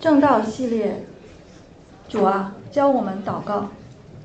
[0.00, 1.04] 正道系列，
[2.08, 3.70] 主啊，教我们祷告。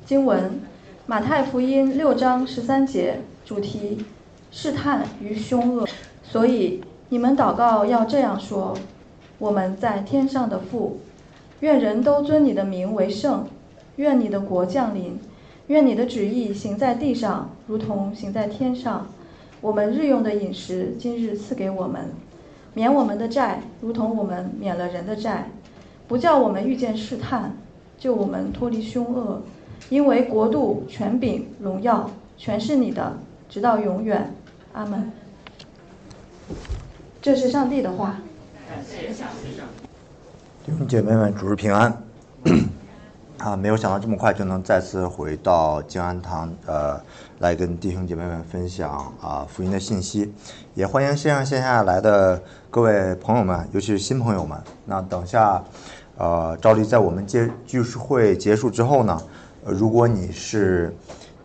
[0.06, 0.60] 经文：
[1.04, 4.04] 马太福音六章十三节，主题：
[4.52, 5.88] 试探与凶恶。
[6.22, 8.78] 所以你们祷告要这样说：
[9.38, 11.00] 我们在天上的父，
[11.58, 13.44] 愿人都尊你的名为圣，
[13.96, 15.18] 愿你的国降临，
[15.66, 19.08] 愿你的旨意行在地上，如同行在天上。
[19.60, 22.12] 我们日用的饮食，今日赐给我们，
[22.74, 25.48] 免我们的债，如同我们免了人的债，
[26.06, 27.56] 不叫我们遇见试探，
[27.98, 29.42] 救我们脱离凶恶。
[29.90, 33.18] 因为国度、权柄、荣耀，全是你的，
[33.48, 34.34] 直到永远。
[34.72, 35.12] 阿门。
[37.22, 38.16] 这是上帝的话。
[40.64, 41.96] 弟兄姐妹们，主日平安。
[43.38, 47.00] 啊，没有想到这么快就能再次回到静安堂，呃，
[47.40, 50.32] 来跟弟兄姐妹们分享啊福音的信息。
[50.74, 54.58] 也欢迎线上线下来的各位朋友们，尤其是新朋友们。
[54.86, 55.62] 那等下，
[56.16, 59.20] 呃，照例在我们结聚会结束之后呢。
[59.66, 60.94] 如果你是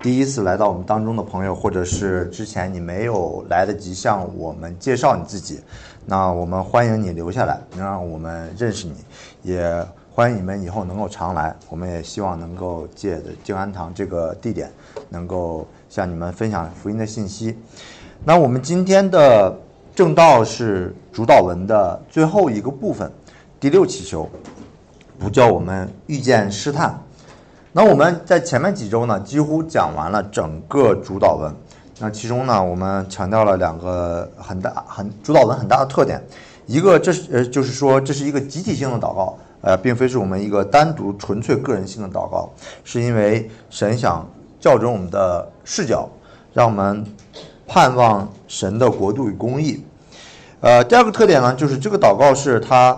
[0.01, 5.61] 第一次来到我们当中的朋友，或者是之前你没有来得及向我们介绍你自己，
[6.05, 8.93] 那我们欢迎你留下来，能让我们认识你，
[9.41, 9.87] 也
[10.19, 11.55] 欢迎你们以后能够常来。
[11.69, 14.69] 我们也希望能够借着静安堂这个地点，
[15.07, 17.57] 能够向你们分享福音的信息。
[18.25, 19.57] 那我们今天的
[19.95, 23.09] 正道是主导文的最后一个部分，
[23.61, 24.29] 第六祈求，
[25.17, 27.01] 不叫我们遇见试探。
[27.71, 31.49] 那我们在前面几周呢，几乎讲完了整个主导文。
[31.97, 36.21] 那其中呢，我们强调了两个很大、很主导文很大的特点。
[36.65, 42.49] 一个，这是呃，就是说这是一个集体性的祷告，呃，并非是我们一个单独纯粹个人性的祷告，
[42.83, 44.27] 是因为神想
[44.59, 46.09] 校准我们的视角，
[46.53, 47.05] 让我们
[47.67, 49.83] 盼望神的国度与公义。
[50.61, 52.97] 呃，第二个特点呢，就是这个祷告是它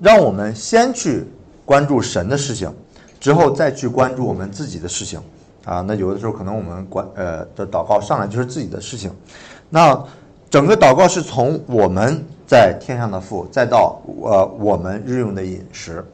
[0.00, 1.24] 让我们先去
[1.64, 2.72] 关注神的事情。
[3.20, 5.20] 之后再去关注我们自己的事情，
[5.64, 9.12] 啊，那有的时候可能我们关呃的祷告上来就是自己的事情，
[9.70, 9.96] 那
[10.50, 16.04] 整个祷告是从我们在天上的父，再到呃我们日用的饮食。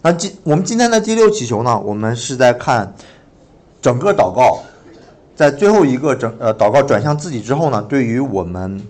[0.00, 2.90] 那今我们今天的第六祈求呢，我们是在看
[3.82, 4.60] 整个祷告，
[5.36, 8.82] 在最后一个整呃祷告转向自己之后呢，对于我们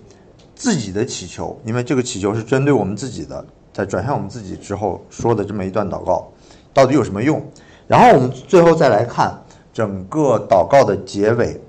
[0.55, 6.25] 自己的祈求，因为这个祈求是针对我们自己的，在转向我们自己之后说的这么一段祷告。
[6.73, 7.45] 到底有什么用？
[7.85, 9.37] 然后我们最后再来看
[9.73, 11.59] 整个祷告的结尾，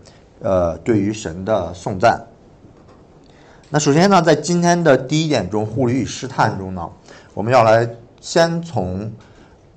[0.41, 2.25] 呃，对于神的颂赞。
[3.73, 6.91] 那首先呢，在今天的第一点中，护理与试探中呢，
[7.33, 7.89] 我们要来
[8.21, 9.09] 先从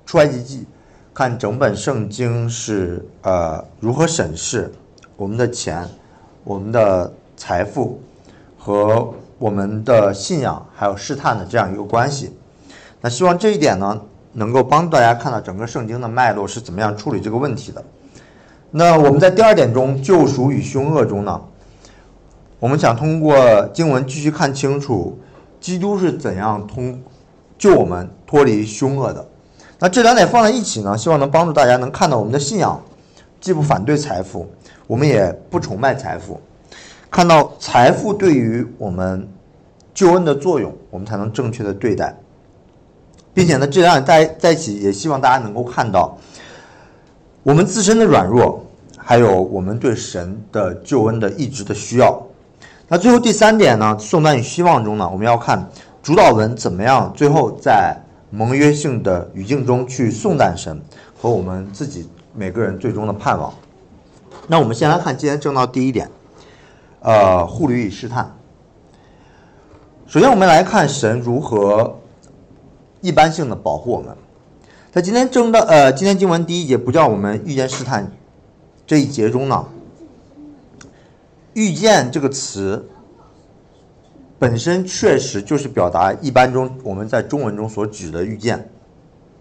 [0.04, 0.66] 出埃及记
[1.14, 4.72] 看整本圣经是呃如何审视
[5.16, 5.88] 我们的钱、
[6.42, 8.02] 我们的财富
[8.58, 12.36] 和我们的信仰还有试探的这样一个关系。
[13.00, 14.00] 那希望这一点呢。
[14.36, 17.80] 能够帮大家看到整个圣经的脉络是怎么样处理这个问题的。
[18.72, 21.40] 那我们在第二点中，救赎与凶恶中呢，
[22.64, 25.18] 我们想通过经文继续看清楚，
[25.60, 26.98] 基督是怎样通
[27.58, 29.22] 救我们脱离凶恶的。
[29.78, 32.80] 那这两点放在一起呢，希望能帮助大家能看到我们的信仰
[33.38, 34.48] 既不反对财富，
[34.86, 36.40] 我们也不崇拜财富，
[37.10, 39.28] 看到财富对于我们
[39.92, 42.16] 救恩的作用，我们才能正确的对待。
[43.34, 46.16] 并且呢，这两点在在一起，也希望大家能够看到
[47.42, 48.64] 我们自身的软弱，
[48.96, 52.26] 还有我们对神的救恩的一直的需要。
[52.88, 55.68] 那最后第三点呢，颂赞与希望中呢，我们要看
[56.02, 57.96] 主导文怎么样，最后在
[58.30, 60.80] 盟约性的语境中去颂赞神
[61.20, 63.52] 和我们自己每个人最终的盼望。
[64.46, 66.10] 那我们先来看今天正道第一点，
[67.00, 68.34] 呃，护理与试探。
[70.06, 71.98] 首先，我们来看神如何。
[73.00, 74.16] 一般性的保护我们，
[74.90, 78.10] 在今天正道呃，今天经文第一节不叫我们遇见试探
[78.86, 79.62] 这一节中呢，
[81.54, 82.88] 遇见这个词
[84.38, 88.68] 本身确实就是表达一般中我们在中文中所指的遇见。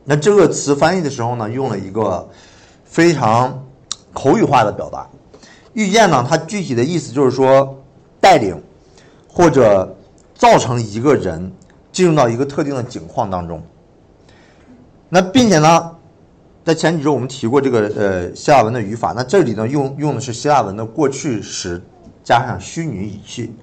[0.06, 2.28] 那这个词翻译的时候呢，用了一个
[2.86, 3.66] 非常
[4.14, 5.08] 口语化的表达。
[5.74, 7.84] 遇见呢，它具体的意思就是说
[8.22, 8.62] 带领
[9.28, 9.96] 或者
[10.34, 11.52] 造成一个人。
[11.92, 13.62] 进入到一个特定的景况当中，
[15.10, 15.92] 那并且呢，
[16.66, 21.80] 在前几周我们提过这个呃希腊文的语法，那这里呢用用的是希腊文的过去时
[22.24, 23.54] 加上虚拟语气，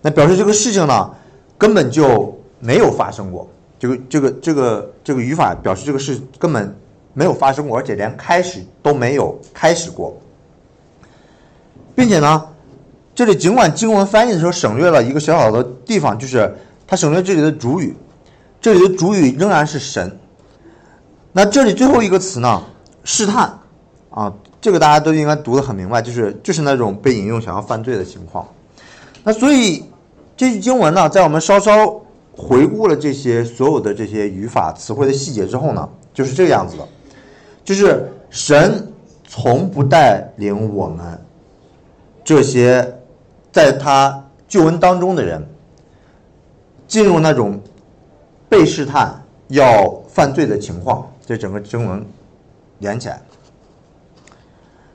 [0.00, 1.10] 那表示这个事情呢
[1.58, 6.76] 根本就没有发生过，这个这个这个这个语法表示这个事根本
[7.12, 10.16] 没有发生过，而且连开始都没有开始过，
[11.94, 12.46] 并且呢，
[13.14, 16.54] 这里尽管经文翻译的时候省略了一个小小的地方，就是。
[16.86, 17.96] 他省略这里的主语，
[18.60, 20.18] 这里的主语仍然是神。
[21.32, 22.62] 那这里最后一个词呢？
[23.04, 23.58] 试探
[24.10, 24.30] 啊，
[24.64, 28.48] 这个大家都应该读得很明白，就是就是那种被引用想要犯罪的情况。
[29.22, 29.84] 那所以
[30.38, 32.00] 这句经文呢，在我们稍稍
[32.34, 36.88] 回顾了这些所有的这些语法词汇的细节之后呢，就是这个样子的，
[37.62, 38.90] 就是神
[39.28, 41.22] 从不带领我们
[42.24, 42.90] 这些
[43.52, 45.46] 在他救恩当中的人
[46.88, 47.60] 进入那种
[48.48, 51.06] 被试探要犯罪的情况。
[51.26, 52.02] 这整个经文
[52.78, 53.20] 连起来，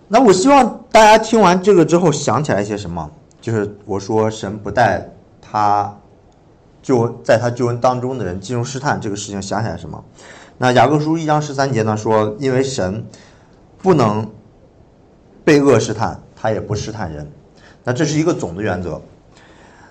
[0.09, 3.09] 那我希望大家听完这个之后想起来一些什么？
[3.39, 5.09] 就是我说神不带
[5.41, 5.95] 他。
[6.81, 10.01] 就在他救恩当中的人进入试探这个事情，想起来什么？
[10.57, 13.05] 那雅各书一章十三节呢说，因为神
[13.81, 14.27] 不能
[15.43, 17.29] 被恶试探，他也不试探人。
[17.83, 18.99] 那这是一个总的原则。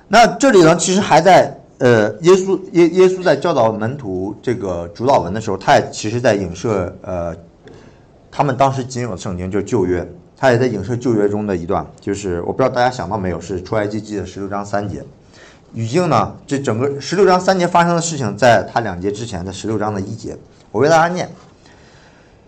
[0.09, 7.37] 那这里呢，其实还在呃，耶稣耶耶稣在教导门徒这个主导文的时候，他也其实在影射呃，
[8.31, 15.05] 他们当时仅有的圣经就是旧约，他也在影射旧约中的一段，就是我不知道大家想到没有，是出埃及记的十六章三节。
[15.75, 16.35] 语境呢？
[16.47, 20.35] 这整个十六章三节发生的事情，在他两节之前的十六章的一节，
[20.73, 21.29] 我为大家念：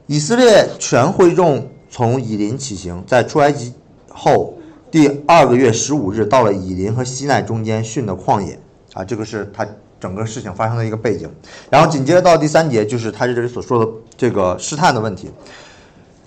[0.06, 3.74] 以色列全会众从以林起行，在出埃及
[4.08, 4.54] 后
[4.90, 8.58] 第二个月十五日，到了以林和西奈中间训的旷野。
[8.94, 9.66] 啊，这个是他
[10.00, 11.30] 整个事情发生的一个背景。
[11.68, 15.30] 然后紧接着到第三节，就是他这里所说的这个试探的问题。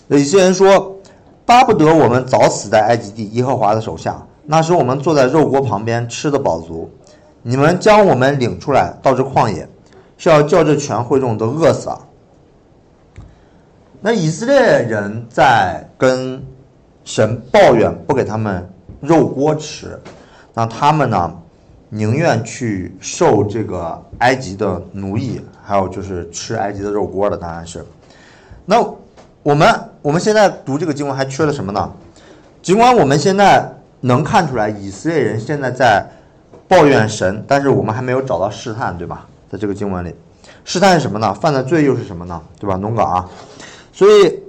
[0.08, 0.98] 有些人说
[1.46, 6.92] ：“巴不得我们早死在埃及地耶和华的手下。”那时我们坐在肉锅旁边吃的饱足，
[7.42, 9.68] 你们将我们领出来到这旷野，
[10.18, 12.00] 是要叫这全会众都饿死啊？
[14.02, 16.46] 那以色列人在跟
[17.06, 18.70] 神抱怨不给他们
[19.00, 19.98] 肉锅吃，
[20.54, 21.34] 那他们呢
[21.88, 27.86] 宁愿去受这个埃及的奴役，还有就是吃埃及的肉锅的，当然是。
[28.66, 28.86] 那
[29.42, 29.74] 我们
[30.04, 31.92] 我们现在读这个经文还缺了什么呢？
[32.62, 33.74] 尽管我们现在。
[34.06, 36.06] 能看出来，以色列人现在在
[36.68, 39.26] 抱怨神，但是我们还没有找到试探，对吧？
[39.50, 40.14] 在这个经文里，
[40.66, 41.34] 试探是什么呢？
[41.34, 42.42] 犯的罪又是什么呢？
[42.60, 42.76] 对吧？
[42.76, 43.30] 农岗啊，
[43.94, 44.44] 所以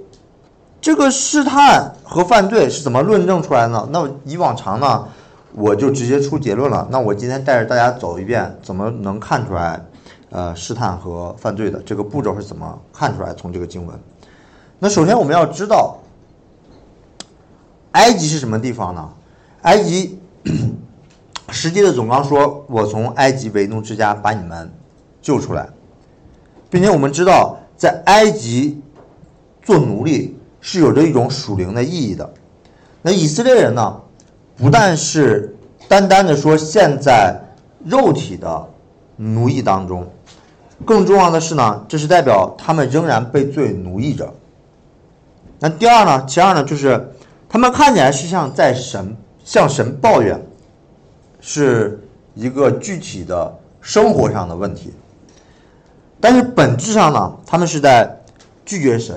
[0.81, 3.87] 这个试探和犯罪是怎么论证出来呢？
[3.93, 5.07] 那以往常呢，
[5.53, 6.85] 我就直接出结论了。
[6.91, 9.81] 那我今天带着大家走一遍，怎么能看出来，
[10.31, 13.33] 呃，试探和犯罪的这个步骤是怎么看出来？
[13.35, 13.97] 从这个经文，
[14.79, 15.97] 那首先我们要知道，
[17.91, 19.09] 埃及是什么地方呢？
[19.61, 20.19] 埃及，
[21.49, 24.71] 实际的总纲说：“我从埃及为奴之家把你们
[25.21, 25.67] 救出来，
[26.69, 28.79] 并且我们知道，在埃及
[29.63, 32.31] 做奴隶是有着一种属灵的意义的。
[33.01, 34.01] 那以色列人呢，
[34.55, 35.55] 不但是
[35.87, 37.39] 单单的说现在
[37.83, 38.69] 肉体的
[39.15, 40.07] 奴役当中，
[40.85, 44.31] 更重要的是呢，这是代表他们仍然被罪奴役着。
[45.65, 47.11] 那第二呢，其二呢，就是
[47.49, 50.43] 他们看起来是像在神。”向神抱怨，
[51.39, 52.03] 是
[52.33, 54.91] 一个具体的生活上的问题，
[56.19, 58.23] 但是本质上呢，他们是在
[58.65, 59.15] 拒绝神，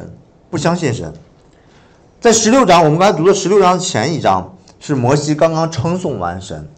[0.51, 1.11] 不相信神。
[2.21, 6.69] 在十六章，我们刚才读的十六章前一章是摩西刚刚称颂完神，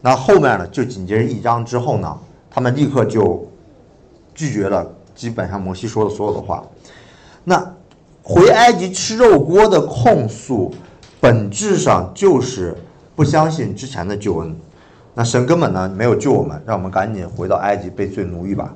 [0.00, 2.16] 那后面呢，就紧接着一章之后呢，
[2.48, 3.44] 他们立刻就
[4.32, 6.62] 拒绝了基本上摩西说的所有的话。
[7.42, 7.74] 那
[8.22, 10.72] 回埃及吃肉锅的控诉，
[11.20, 12.76] 本质上就是。
[13.14, 14.56] 不相信之前的救恩，
[15.12, 18.74] 那神根本呢没有救我们，让我们赶紧回到埃及被罪奴役吧。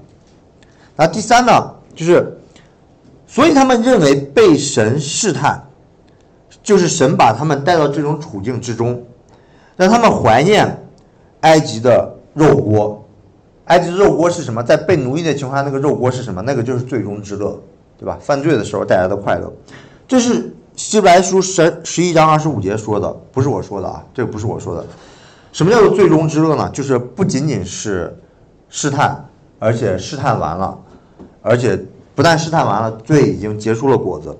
[0.94, 2.38] 那第三呢，就是，
[3.26, 5.66] 所以他们认为被神试探，
[6.62, 9.02] 就是神把他们带到这种处境之中，
[9.74, 10.86] 让他们怀念
[11.40, 13.08] 埃及的肉锅。
[13.64, 14.62] 埃及的肉锅是什么？
[14.62, 16.42] 在被奴役的情况下，那个肉锅是什么？
[16.42, 17.58] 那个就是最终之乐，
[17.98, 18.18] 对吧？
[18.20, 19.52] 犯罪的时候带来的快乐，
[20.06, 20.52] 这是。
[20.76, 24.84] 希伯来书十十一章二十五节说的，不是我说的啊，这个不是我说的。
[25.50, 26.68] 什么叫做最终之乐呢？
[26.68, 28.14] 就是不仅仅是
[28.68, 29.26] 试探，
[29.58, 30.78] 而且试探完了，
[31.40, 31.82] 而且
[32.14, 34.36] 不但试探完了，罪已经结出了果子。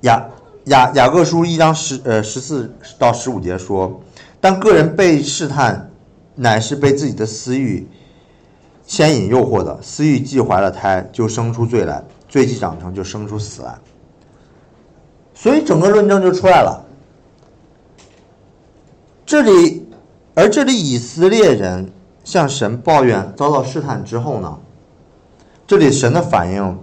[0.00, 0.20] 雅
[0.64, 4.00] 雅雅各书一章十呃十四到十五节说，
[4.40, 5.88] 当个人被试探，
[6.34, 7.86] 乃是被自己的私欲
[8.92, 13.74] 牵引诱惑的，私欲既怀了胎，就生出罪来，罪既长成，就生出死来。
[15.32, 16.84] 所以整个论证就出来了。
[19.24, 19.88] 这里，
[20.34, 21.90] 而这里以色列人
[22.22, 24.58] 向神抱怨遭到试探之后呢，
[25.66, 26.78] 这里神的反应，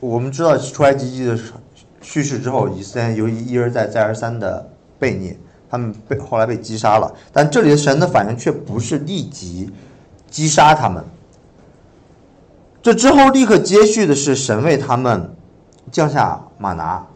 [0.00, 1.38] 我们知道出埃及记的
[2.00, 4.66] 叙事之后，以色列由于一而再再而三的
[4.98, 5.36] 悖逆，
[5.68, 7.12] 他们被后来被击杀了。
[7.34, 9.70] 但这里的神的反应却不是立即
[10.30, 11.04] 击杀他们，
[12.84, 15.34] 这之后立刻接续的是神为他们
[15.90, 17.06] 降下马拿，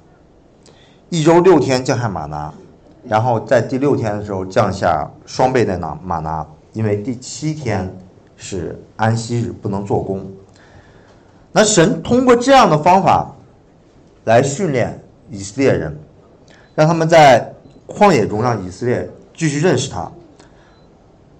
[1.10, 2.50] 一周六天降下马拿，
[3.04, 7.94] 然后在第六天的时候降下双倍的马马拿，因为第七天
[8.34, 10.26] 是安息日，不能做工。
[11.52, 13.30] 那神通过这样的方法
[14.24, 14.98] 来训练
[15.28, 15.94] 以色列人，
[16.74, 17.52] 让他们在
[17.86, 20.10] 旷野中让以色列继续认识他。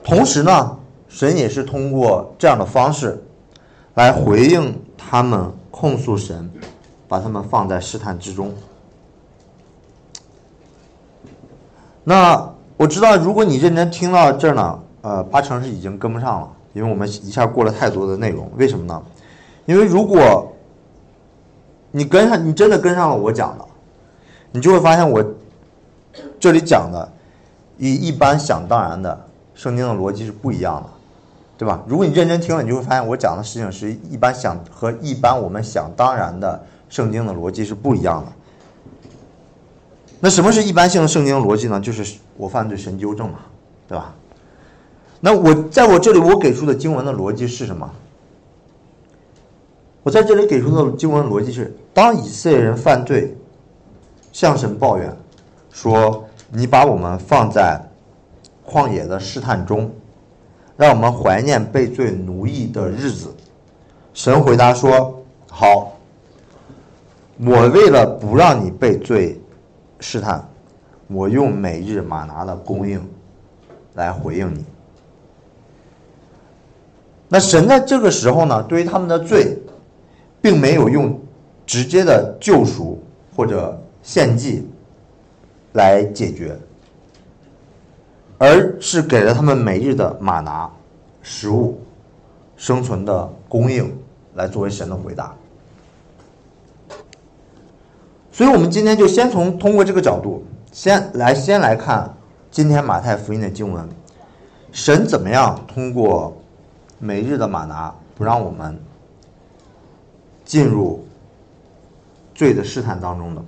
[0.05, 3.25] 同时呢，神也是通过这样的方式。
[3.99, 6.49] 来回应他们控诉神，
[7.09, 8.55] 把他们放在试探之中。
[12.05, 18.49] 那我知道，如果你认真听到这儿呢，呃，八成是已经跟不上了，因为我们一下过了太多的内容。
[18.57, 19.03] 为什么呢？
[19.67, 20.53] 因为如果
[21.91, 23.65] 你跟上，你真的跟上了我讲的，
[24.53, 25.25] 你就会发现我
[26.39, 27.11] 这里讲的
[27.79, 30.89] 与一般想当然的圣经的逻辑是不一样的。
[31.59, 31.83] 对吧？
[31.89, 38.33] 如果你认真听了，你就会发现我讲的事情是一般想和一般我们想当然的圣经的逻辑是不一样的。
[40.21, 41.81] 那什么是一般性的圣经逻辑呢？
[41.81, 43.41] 就是我犯罪神纠正嘛，
[43.89, 44.15] 对吧？
[45.19, 47.91] 那我在我这里我给出的经文的逻辑是什么？
[50.05, 53.37] 我在这里给出的经文逻辑是：当以色列人犯罪，
[54.33, 55.13] 向神抱怨，
[55.73, 57.81] 说你把我们放在
[58.65, 59.91] 旷野的试探中。
[60.79, 63.35] 让我们怀念被罪奴役的日子。
[64.15, 65.21] 神回答说
[65.51, 65.99] ：“好，
[67.37, 69.41] 我为了不让你被罪
[69.99, 70.49] 试探，
[71.09, 73.05] 我用每日玛拿的供应
[73.95, 74.65] 来回应你。”
[77.29, 79.59] 那神在这个时候呢，对于他们的罪，
[80.41, 81.21] 并没有用
[81.67, 83.03] 直接的救赎
[83.35, 84.65] 或者献祭
[85.73, 86.57] 来解决。
[88.39, 90.71] 而是给了他们每日的马拿
[91.23, 91.81] 食物
[92.57, 93.93] 生存的供应，
[94.35, 95.35] 来作为神的回答。
[98.31, 102.15] 所以，我们今天就先从通过这个角度，先来先来看
[102.51, 103.89] 今天马太福音的经文，
[104.71, 106.37] 神怎么样通过
[107.01, 108.79] 每日的马拿，不让我们
[110.45, 111.05] 进入
[112.35, 113.43] 罪的试探当中的。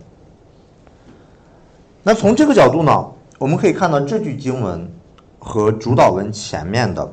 [2.03, 3.07] 那从这个角度呢？
[3.41, 4.87] 我们可以看到这句经文
[5.39, 7.11] 和主导文前面的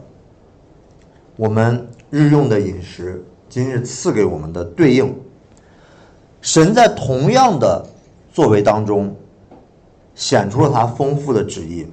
[1.38, 5.18] 我们日用的饮食，今日赐给我们的对应。
[6.42, 7.82] 神在同样的
[8.34, 9.16] 作为当中
[10.16, 11.88] 显出了他丰富的旨意。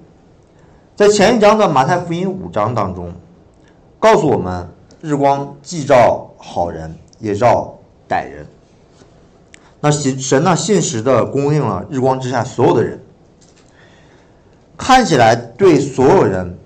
[0.97, 3.13] 在前一章的马太福音五章当中，
[4.01, 4.69] 告诉我们
[5.01, 8.45] 日光既照好人，也照歹人。
[9.79, 13.01] 那神神呢信实的供应了日光之下所有的人。
[14.77, 16.59] 看起来对所有人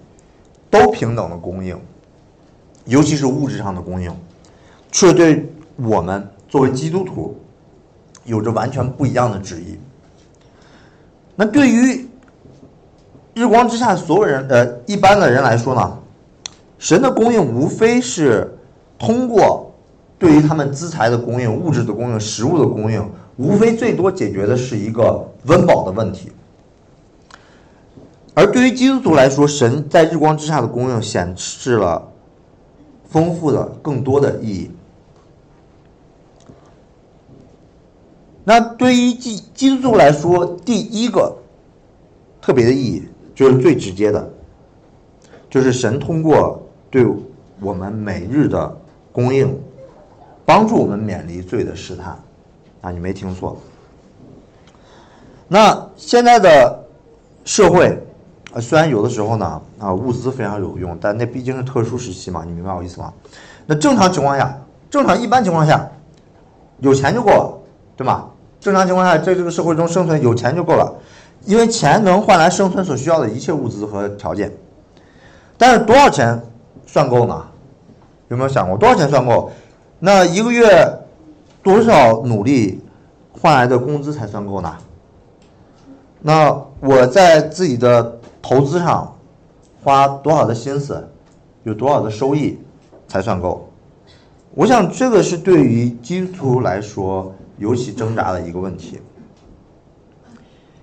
[0.70, 1.78] 都平等的供应，
[2.84, 4.10] 尤其是物质上的供应，
[4.90, 7.38] 却对我们作为基督徒
[8.24, 9.78] 有着完全不一样的旨意。
[11.36, 12.08] 那对于
[13.34, 15.98] 日光之下所有人，呃，一般的人来说呢，
[16.78, 18.58] 神的供应无非是
[18.98, 19.72] 通过
[20.18, 26.32] 对于他们资财的供应、物质的供应、食物的供应，无非最多解决的是一个温饱的问题。
[28.38, 32.09] 而对于基督徒来说，神在日光之下的供应显示了
[33.11, 34.71] 丰富的、更多的意义。
[38.45, 41.37] 那对于基基督徒来说，第一个
[42.40, 44.30] 特别的意义就是最直接的，
[45.50, 47.04] 就是神通过对
[47.61, 48.80] 我们每日的
[49.11, 49.52] 供应，
[50.45, 52.16] 帮助我们免离罪的试探。
[52.83, 53.61] 啊，你没听错。
[55.49, 56.85] 那现在的
[57.45, 58.00] 社会。
[58.60, 63.12] 虽然有的时候呢，啊，物资非常有用，但那毕竟是特殊时期嘛，你明白我意思吗？
[63.66, 64.58] 那正常情况下，
[64.90, 65.88] 正常一般情况下，
[66.78, 67.58] 有钱就够了，
[67.96, 68.26] 对吗？
[68.58, 70.92] 正常情况下，在这个社会中生存，有钱就够了，
[71.44, 74.52] 因为钱能换来生存所需要的一切物资和条件。
[75.56, 76.40] 但是多少钱
[76.86, 77.44] 算够呢？
[78.28, 79.50] 有没有想过多少钱算够？
[80.00, 80.98] 那一个月
[81.62, 82.82] 多少努力
[83.32, 84.74] 换来的工资才算够呢？
[86.20, 88.17] 那我在自己的。
[88.40, 89.16] 投资上
[89.83, 91.09] 花多少的心思，
[91.64, 92.59] 有多少的收益
[93.07, 93.68] 才算够？
[94.54, 99.00] 我想这个是对于基督徒来说尤其挣扎的一个问题。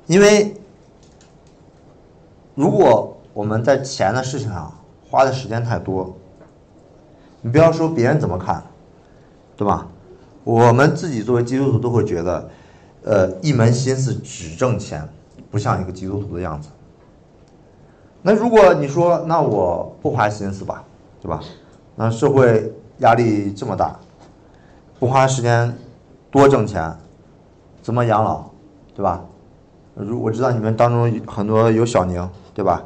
[0.08, 0.56] 因为
[2.54, 4.72] 如果我们在钱的事情上
[5.10, 6.16] 花的时间太多，
[7.42, 8.64] 你不要说别人怎么看，
[9.58, 9.88] 对吧？
[10.44, 12.50] 我们自己作为基督徒都会觉得，
[13.04, 15.08] 呃，一门心思只挣钱，
[15.50, 16.70] 不像一个基督徒的样子。
[18.28, 20.84] 那如果你说那我不花心思吧，
[21.22, 21.40] 对吧？
[21.96, 23.96] 那社会压力这么大，
[25.00, 25.72] 不花时间
[26.32, 26.92] 多挣钱，
[27.84, 28.46] 怎么养老，
[28.96, 29.22] 对吧？
[29.94, 32.82] 如我知道你们当中很多有小宁，对吧？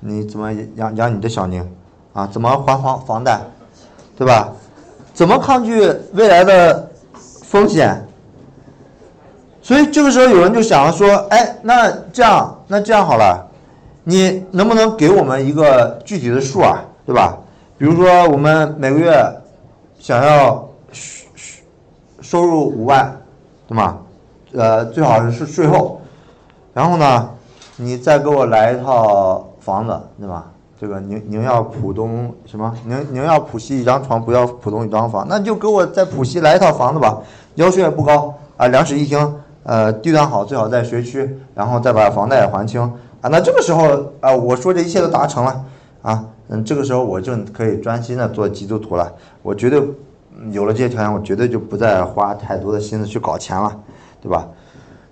[0.00, 1.66] 你怎么养养你的小宁
[2.12, 2.26] 啊？
[2.26, 3.40] 怎么还房房贷，
[4.18, 4.52] 对吧？
[5.14, 5.80] 怎么抗拒
[6.12, 8.06] 未来的风险？
[9.62, 13.50] 所以这个时候有人就想说，哎，那这样，那这样好了，
[14.04, 17.38] 你能不能给我们一个具体的数啊，对吧？
[17.78, 19.12] 比如说我们每个月
[19.98, 20.68] 想要
[22.20, 23.16] 收入五万，
[23.66, 23.98] 对吗？
[24.52, 26.00] 呃，最好是税后，
[26.72, 27.30] 然后呢，
[27.76, 30.50] 你再给我来一套房子，对吧？
[30.78, 32.72] 这个宁宁要浦东什么？
[32.84, 37.22] 宁宁要浦西一张床，不要浦东一张房，那就给我在浦西来一套房子吧，
[37.54, 39.34] 要求也不高啊，两室一厅。
[39.66, 42.92] 呃，地段好，最好在学区，然后再把房贷还清
[43.24, 43.28] 啊。
[43.30, 45.64] 那这个时候啊，我说这一切都达成了
[46.02, 49.10] 啊，嗯，这个时候我就可以专心的做基督徒了。
[49.40, 49.82] 我绝对
[50.50, 53.74] 有了这些条件，我绝对就不再花太多的心思去搞钱了，
[54.20, 54.46] 对吧？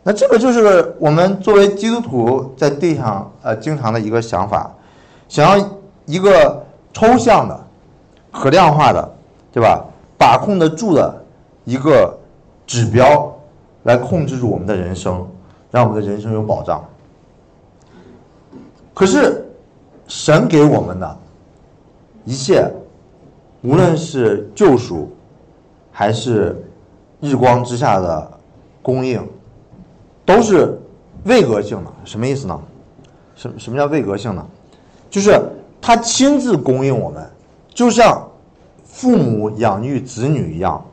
[0.02, 4.70] 那这个就是我们作为基督徒在地上呃经常的一个想法，
[5.26, 5.70] 想要
[6.04, 7.58] 一个抽象的、
[8.30, 9.10] 可量化的，
[9.50, 9.82] 对吧？
[10.18, 11.24] 把控得住的
[11.64, 12.18] 一个
[12.66, 13.28] 指标。
[13.84, 15.26] 来控制住我们的人生，
[15.72, 16.84] 让我们的人生有保障。
[18.94, 19.44] 可是，
[20.06, 21.18] 神给我们的
[22.24, 22.70] 一切，
[23.62, 25.10] 无论是救赎，
[25.90, 26.62] 还是
[27.20, 28.30] 日光之下的
[28.82, 29.26] 供应，
[30.26, 30.78] 都是
[31.24, 31.92] 位格性的。
[32.04, 32.60] 什么意思呢？
[33.34, 34.46] 什什么叫位格性呢？
[35.08, 35.40] 就是
[35.80, 37.28] 他亲自供应我们，
[37.72, 38.28] 就像
[38.84, 40.84] 父母养育子女一样。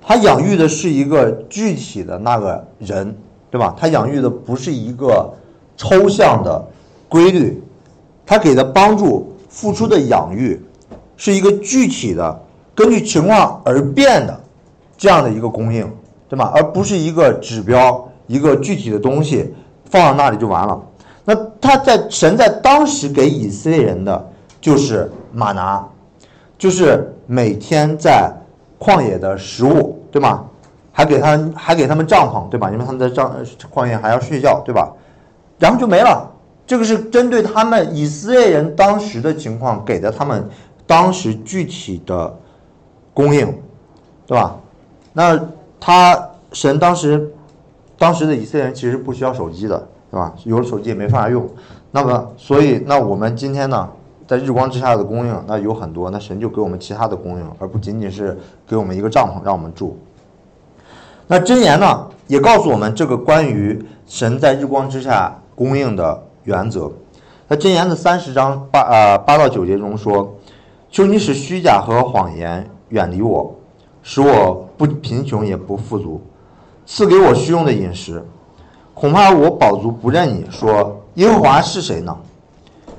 [0.00, 3.14] 他养育的是一个具体的那个人，
[3.50, 3.74] 对吧？
[3.78, 5.30] 他养育的不是一个
[5.76, 6.64] 抽象的
[7.08, 7.62] 规律，
[8.26, 10.60] 他给的帮助、付出的养育
[11.16, 12.42] 是一个具体的、
[12.74, 14.38] 根据情况而变的
[14.96, 15.90] 这样的一个供应，
[16.28, 16.52] 对吧？
[16.54, 19.54] 而不是一个指标、一个具体的东西
[19.90, 20.80] 放到那里就完了。
[21.24, 24.30] 那他在神在当时给以色列人的
[24.60, 25.86] 就是马拿，
[26.56, 28.32] 就是每天在
[28.78, 29.96] 旷野的食物。
[30.10, 30.46] 对吗？
[30.90, 32.70] 还给他还给他们帐篷，对吧？
[32.70, 33.30] 因为他们在帐
[33.70, 34.90] 旷野还要睡觉，对吧？
[35.58, 36.26] 然后就没了。
[36.68, 40.46] 这个是针对他们以色列人当时的情况给的他们
[40.86, 42.38] 当时具体的
[43.14, 43.46] 供应，
[44.26, 44.54] 对吧？
[45.14, 45.40] 那
[45.80, 47.32] 他神当时
[47.96, 50.34] 当时的以色列人其实不需要手机的，对吧？
[50.44, 51.48] 有了手机也没法用。
[51.90, 53.88] 那么所以那我们今天呢？
[54.26, 59.98] 在日光之下的供应，那有很多，那神就给我们其他的供应，而不仅仅是给我们一个帐篷让我们住。
[61.26, 66.90] 那箴言呢，也告诉我们这个关于神在日光之下供应的原则。
[67.46, 70.34] 在箴言的三十章八啊八到九节中说
[70.90, 73.54] ：“求你使虚假和谎言远离我，
[74.02, 76.20] 使我不贫穷也不富足，
[76.86, 78.24] 赐给我虚荣的饮食。
[78.94, 82.16] 恐怕我饱足不认你，说耶和华是谁呢？”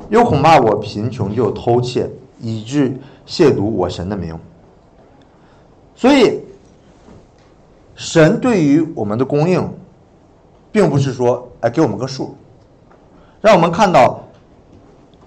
[0.10, 2.10] 又恐怕我贫穷就偷窃，
[2.40, 4.38] 以致亵渎我神的名。
[5.96, 6.40] 所以，
[7.94, 9.70] 神对于我们的供应，
[10.72, 12.36] 并不是说，哎，给我们个数，
[13.42, 14.22] 让我们看到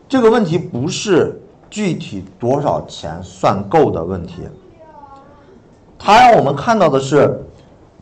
[0.09, 4.43] 这个问题不是具体多少钱算够的问题。
[5.99, 7.43] 他让我们看到的是，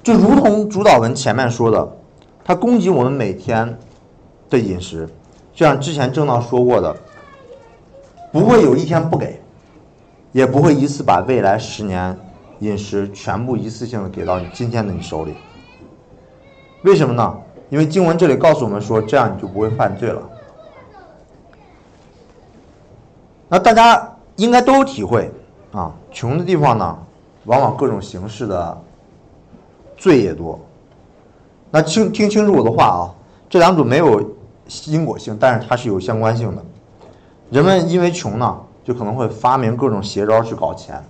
[0.03, 1.97] 就如同主导文前面说的，
[2.43, 3.79] 他供给我们每天
[4.49, 5.09] 的饮食。
[5.53, 6.97] 就像之前正道说过的，
[8.33, 9.41] 不会有一天不给，
[10.33, 12.19] 也不会一次把未来十年
[12.61, 15.35] 饮食全部一次性的给到你今天的你手里。
[16.83, 17.37] 为什么呢？
[17.71, 20.23] 因为经文这里告诉我们说，这样你就不会犯罪了。
[23.49, 25.31] 那大家应该都有体会
[25.73, 26.99] 啊，穷的地方呢，
[27.47, 28.79] 往往各种形式的
[29.97, 30.61] 罪也多。
[31.71, 33.03] 那听听清楚我的话啊，
[33.49, 34.23] 这两种没有。
[34.87, 36.63] 因果性，但是它是有相关性的。
[37.51, 41.03] 人们因为穷呢，就可能会发明各种邪招去搞钱。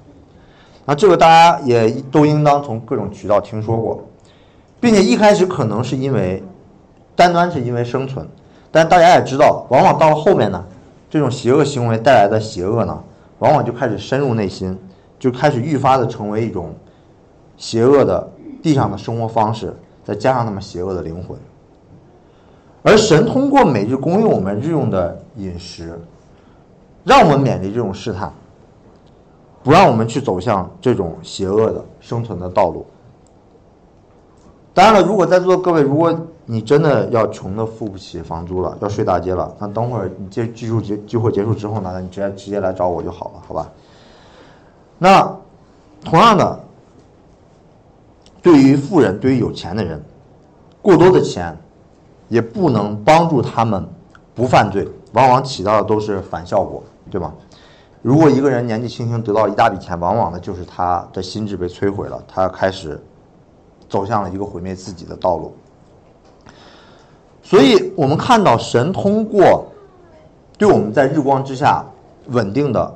[0.87, 4.03] 那这个大家也都应当从各种渠道听说过，
[4.81, 6.43] 并且一开始可能是因为
[7.21, 8.27] 单单是因为生存，
[8.73, 10.65] 但大家也知道，往往到了后面呢，
[11.11, 12.99] 这种邪恶行为带来的邪恶呢，
[13.41, 14.79] 往往就开始深入内心，
[15.19, 16.75] 就开始愈发的成为一种
[17.59, 18.27] 邪恶的
[18.63, 21.37] 地上的生活方式，再加上他们邪恶的灵魂。
[22.83, 26.01] 而神通过每日供应我们日用的饮食，
[27.05, 28.33] 让我们免离这种试探，
[29.63, 32.87] 不让我们去走向这种邪恶的生存的道路。
[34.73, 43.71] 当然了，如果在座的各位，如果你真的要穷的付不起房租了，要睡大街了，那等会儿你这聚会结聚会结束之后呢，你直接直接来找我就好了，好吧？
[44.99, 45.37] 那
[46.05, 46.61] 同样的，
[48.43, 50.03] 对于富人，对于有钱的人，
[50.83, 51.57] 过多的钱
[52.29, 53.87] 也不能帮助他们
[54.35, 57.33] 不犯罪，往往起到的都是反效果，对吧？
[58.03, 63.01] 如果一个人年纪轻轻得到一大笔钱，往往呢就是他的心智被摧毁了，他开始
[63.89, 65.55] 走向了一个毁灭自己的道路。
[67.51, 69.67] 所以，我们看到神通过
[70.57, 71.85] 对我们在日光之下
[72.29, 72.95] 稳定的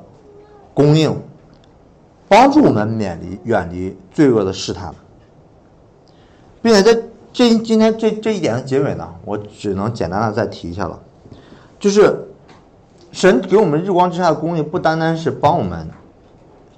[0.72, 1.12] 供应，
[2.28, 4.94] 帮助我们免离远离罪恶的试探，
[6.62, 6.94] 并且在
[7.32, 10.96] 这今天这这一点的结尾呢，我只能简单的再提一下了，
[11.80, 12.16] 就是
[13.10, 15.90] 神给我们日光之下的供应，不单单是帮我们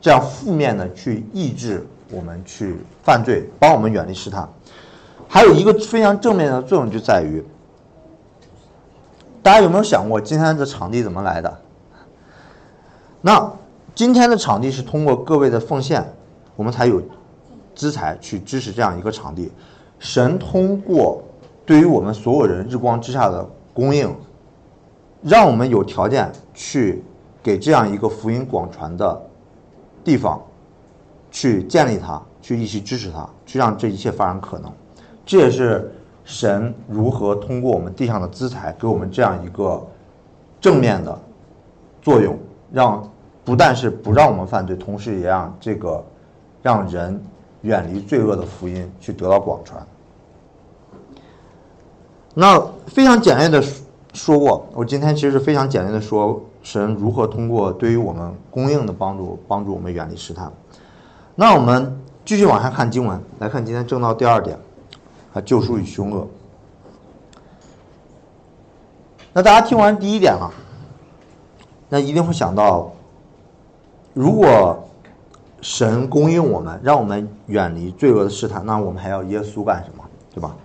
[0.01, 4.49] 这样负面的去抑制我们去犯罪，帮我们远离试探，
[5.29, 7.45] 还有一个非常正面的作用就在于。
[9.47, 11.59] 大家有没有想过今天的场地怎么来的？
[13.21, 13.49] 那
[13.95, 16.05] 今天的场地是通过各位的奉献，
[16.57, 17.01] 我们才有
[17.73, 19.53] 资财去支持这样一个场地。
[20.01, 21.23] 神通过
[21.65, 24.13] 对于我们所有人日光之下的供应，
[25.23, 27.05] 让我们有条件去
[27.41, 29.23] 给这样一个福音广传的
[30.03, 30.43] 地方
[31.31, 34.69] 去建立它，去一起支持它，去让这一切发生可能。
[35.25, 35.93] 这也是。
[36.27, 39.81] 神如何通过我们地上的资财给我们这样一个
[40.61, 41.17] 正面的
[42.03, 42.37] 作用，
[42.73, 43.09] 让
[43.45, 46.05] 不但是不让我们犯罪，同时也让这个
[46.63, 47.23] 让人
[47.63, 49.87] 远离罪恶的福音去得到广传。
[52.35, 53.63] 那非常简练的
[54.13, 60.53] 说过，我今天其实是非常简练的说神如何通过对于我们供应的帮助，帮助我们远离试探。
[61.37, 64.59] 那我们继续往下看经文，来看今天正道第二点。
[65.37, 66.27] 啊，救赎与凶恶。
[69.35, 70.51] 那大家听完第一点了，
[71.91, 72.91] 那一定会想到，
[74.15, 74.89] 如果
[75.61, 80.03] 神供应我们，让我们远离罪恶的试探，那我们还要耶稣干什么？
[80.35, 80.57] 对吧？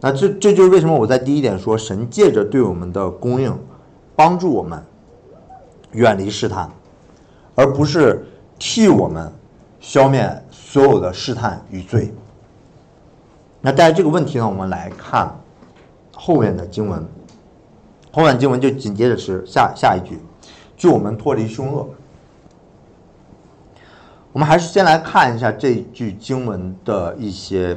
[0.00, 3.56] 那这这就是为什么我在第一点说，神借着对我们的供应，
[4.16, 4.82] 帮助我们
[5.92, 6.68] 远离试探，
[7.54, 8.26] 而不是
[8.58, 9.32] 替我们
[9.78, 12.12] 消灭所有的试探与罪。
[13.60, 15.38] 那带着这个问题呢，我们来看
[16.14, 17.06] 后面的经文。
[18.12, 20.18] 后面经文就紧接着是下下一句，
[20.76, 21.88] 救我们脱离凶恶。
[24.32, 27.76] 我们还是先来看一下这句经文的一些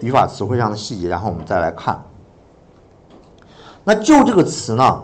[0.00, 2.02] 语法词汇上的细节，然后我们再来看。
[3.82, 5.02] 那“救”这个词呢，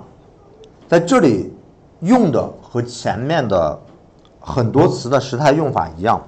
[0.88, 1.53] 在这里
[2.01, 3.79] 用的和前面的
[4.38, 6.23] 很多词的时态用法一样，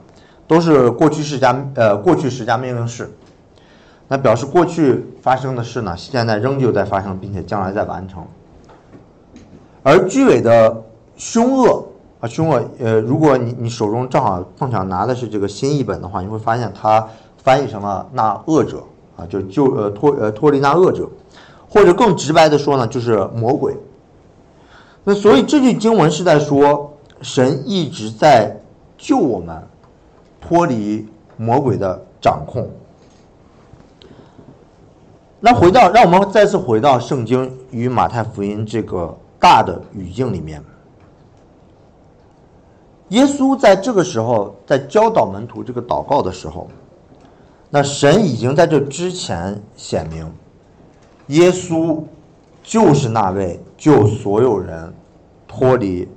[0.47, 3.11] 都是过去式加呃过去时加命令式。
[4.13, 8.23] 那表示过去发生的事呢，现在仍旧在发生，并且将来在完成。
[9.83, 10.83] 而句尾的
[11.17, 11.83] 凶恶
[12.21, 18.85] 啊，凶恶，呃，如果你你手中正好碰巧拿的是这个新译本的话，你会发现它翻译成了那恶者
[19.17, 21.09] 啊，就就呃脱呃脱离那恶者，
[21.67, 23.75] 或者更直白的说呢，就是魔鬼。
[25.05, 28.61] 那所以这句经文是在说，神一直在
[28.99, 29.57] 救我们
[30.39, 32.69] 脱离魔鬼的掌控。
[35.45, 40.63] 那回到，让我们再次回到圣经与马太福音这个大的语境里面。
[43.09, 46.71] 耶稣在这个时候在教导门徒这个祷告的时候，
[47.71, 50.33] 那神已经在这之前显明，
[51.27, 52.01] 耶稣
[52.63, 54.95] 就是那位救所有人
[55.49, 56.09] 脱离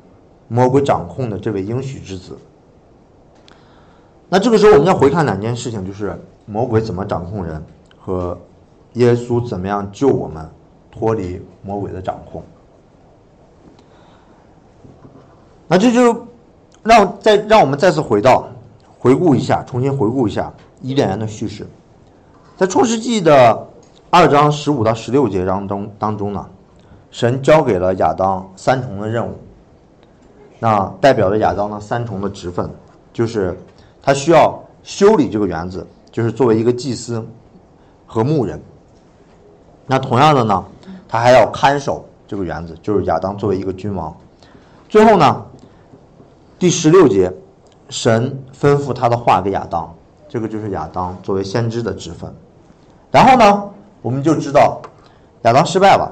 [0.47, 2.37] 魔鬼掌控的这位应许之子。
[4.29, 7.59] 那这个时候我们要回看两件事情，就是魔鬼怎么掌控人
[7.97, 8.37] 和。
[8.95, 10.45] 耶稣怎么样救我们
[10.91, 12.43] 脱离魔鬼的掌控？
[15.67, 16.27] 那这就
[16.83, 18.47] 让再让我们再次回到
[18.99, 21.67] 回顾一下，重新回顾一下伊甸园的叙事。
[22.55, 23.67] 在创世纪的
[24.09, 26.47] 二章十五到十六节当中当中呢，
[27.11, 29.33] 神交给了亚当三重的任务，
[30.59, 32.69] 那代表着亚当的三重的职分，
[33.11, 33.57] 就是
[34.01, 37.27] 他需要修理这个园子，就是作为一个祭司
[38.05, 38.61] 和牧人。
[39.87, 40.65] 那同样的呢，
[41.07, 44.15] 他还要看守这个园子，就是亚当作为一个君王。
[44.89, 45.45] 最后呢，
[46.57, 47.31] 第十六节，
[47.89, 49.93] 神吩咐他的话给亚当，
[50.27, 52.33] 这个就是亚当作为先知的职分。
[53.11, 53.63] 然后呢，
[54.01, 54.81] 我们就知道
[55.43, 56.11] 亚当失败了。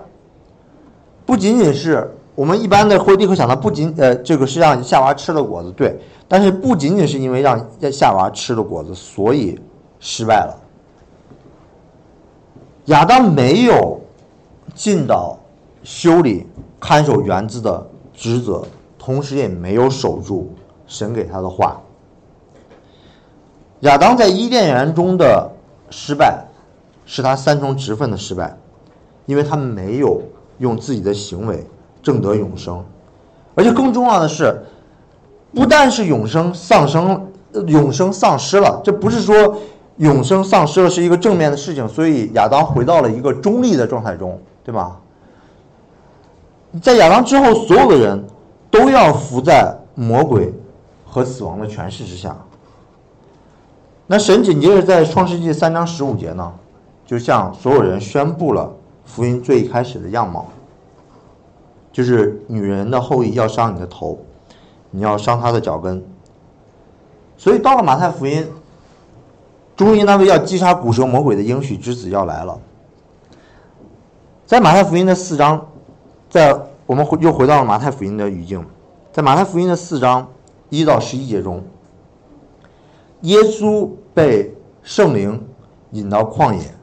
[1.25, 7.59] 不仅仅是我们一般的会立刻想到，不仅呃这个是让夏娃吃了果子，对，但是不仅仅是因为让
[7.91, 9.59] 夏娃吃了果子，所以
[9.99, 10.62] 失败了。
[12.85, 13.99] 亚当没有
[14.75, 15.37] 尽到
[15.83, 16.45] 修理、
[16.79, 18.63] 看守园子的职责，
[18.99, 20.53] 同时也没有守住
[20.85, 21.79] 神给他的话。
[23.81, 25.49] 亚当在伊甸园中的
[25.89, 26.45] 失败，
[27.05, 28.57] 是他三重职分的失败，
[29.25, 30.21] 因为他没有
[30.59, 31.65] 用自己的行为
[32.01, 32.83] 挣得永生，
[33.55, 34.61] 而且更重要的是，
[35.53, 37.29] 不但是永生丧生，
[37.67, 39.57] 永生丧失了，这不是说
[39.97, 44.99] 永生丧失了是一个正面的事情，所以亚当回到了一个中立的状态中，对吧？
[46.81, 48.25] 在亚当之后，所有的人
[48.71, 50.51] 都要服在魔鬼
[51.05, 52.35] 和死亡的权势之下。
[54.07, 56.51] 那神紧接着在创世纪三章十五节呢，
[57.05, 58.71] 就向所有人宣布了
[59.05, 60.47] 福音最开始的样貌，
[61.91, 64.17] 就是女人的后裔要伤你的头，
[64.89, 66.03] 你要伤她的脚跟。
[67.37, 68.47] 所以到了马太福音，
[69.75, 72.59] 终于那位要击杀古蛇魔鬼的应许之子要来了。
[74.45, 75.67] 在马太福音的四章。
[76.29, 78.65] 在我们回又回到了马太福音的语境，
[79.11, 80.27] 在马太福音的四章
[80.71, 81.63] 一到十一节中，
[83.21, 85.39] 耶稣被圣灵
[85.91, 86.73] 引到旷野，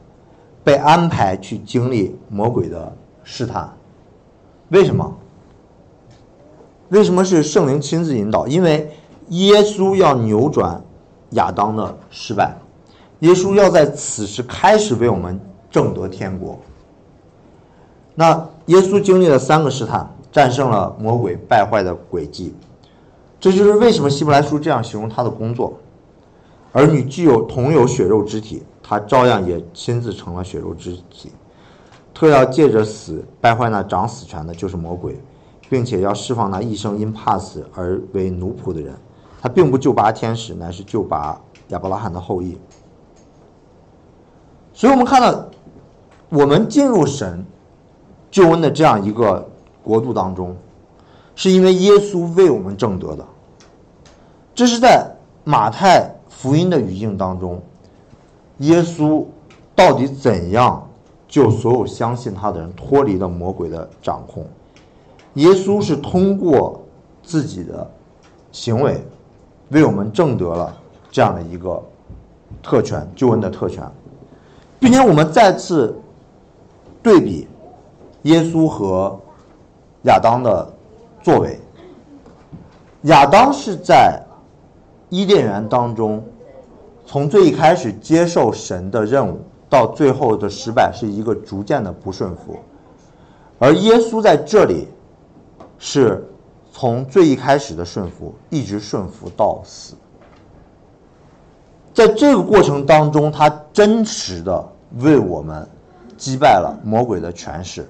[0.63, 3.73] 被安排去经历魔鬼的试探。
[4.69, 5.17] 为什么？
[6.87, 8.47] 为什么是圣灵亲自引导？
[8.47, 8.89] 因为
[9.27, 10.81] 耶稣要扭转
[11.31, 12.55] 亚当的失败，
[13.21, 16.59] 耶稣要在此时开始为我们挣得天国。
[18.15, 22.53] 那耶稣经历了三个试探，战胜了魔鬼败坏的诡计，
[23.39, 25.73] 这就是为什么希伯来书这样形容他的工作：
[26.71, 31.31] 儿女具有同有血肉之体，他照样也亲自成了血肉之体，
[32.13, 35.19] 特要借着死败坏那掌死权的，就是魔鬼，
[35.69, 38.95] 并且要释放那一生因怕死而为奴仆的人。
[39.39, 42.57] 他并不救拔天使，乃是救拔亚伯拉罕的后裔。
[44.73, 45.45] 所以我们看到，
[46.29, 47.45] 我们进入神。
[48.29, 49.45] 救恩的这样一个
[49.83, 50.55] 国度当中，
[51.35, 53.25] 是因为耶稣为我们挣得的。
[54.55, 55.05] 这是在
[55.43, 57.61] 马太福音的语境当中，
[58.59, 59.25] 耶稣
[59.75, 60.87] 到底怎样
[61.27, 64.47] 救所有相信他的人脱离了魔鬼的掌控？
[65.33, 66.81] 耶稣是通过
[67.21, 67.91] 自己的
[68.53, 69.05] 行为
[69.71, 70.73] 为我们挣得了
[71.11, 71.83] 这样的一个
[72.63, 73.83] 特权，救恩的特权，
[74.81, 75.95] 并且我们再次
[77.01, 77.47] 对比。
[78.23, 79.19] 耶稣和
[80.03, 80.71] 亚当的
[81.23, 81.59] 作为，
[83.03, 84.21] 亚当是在
[85.09, 86.23] 伊甸园当中，
[87.03, 92.53] 从最一开始接受神的任务，到最后的失败，是一个逐渐的不顺服；
[93.57, 94.87] 而耶稣在这里，
[95.79, 96.23] 是
[96.71, 99.95] 从最一开始的顺服，一直顺服到死。
[101.93, 104.65] 在这个过程当中，他真实的
[104.99, 105.67] 为我们
[106.17, 107.87] 击败了魔鬼的权势。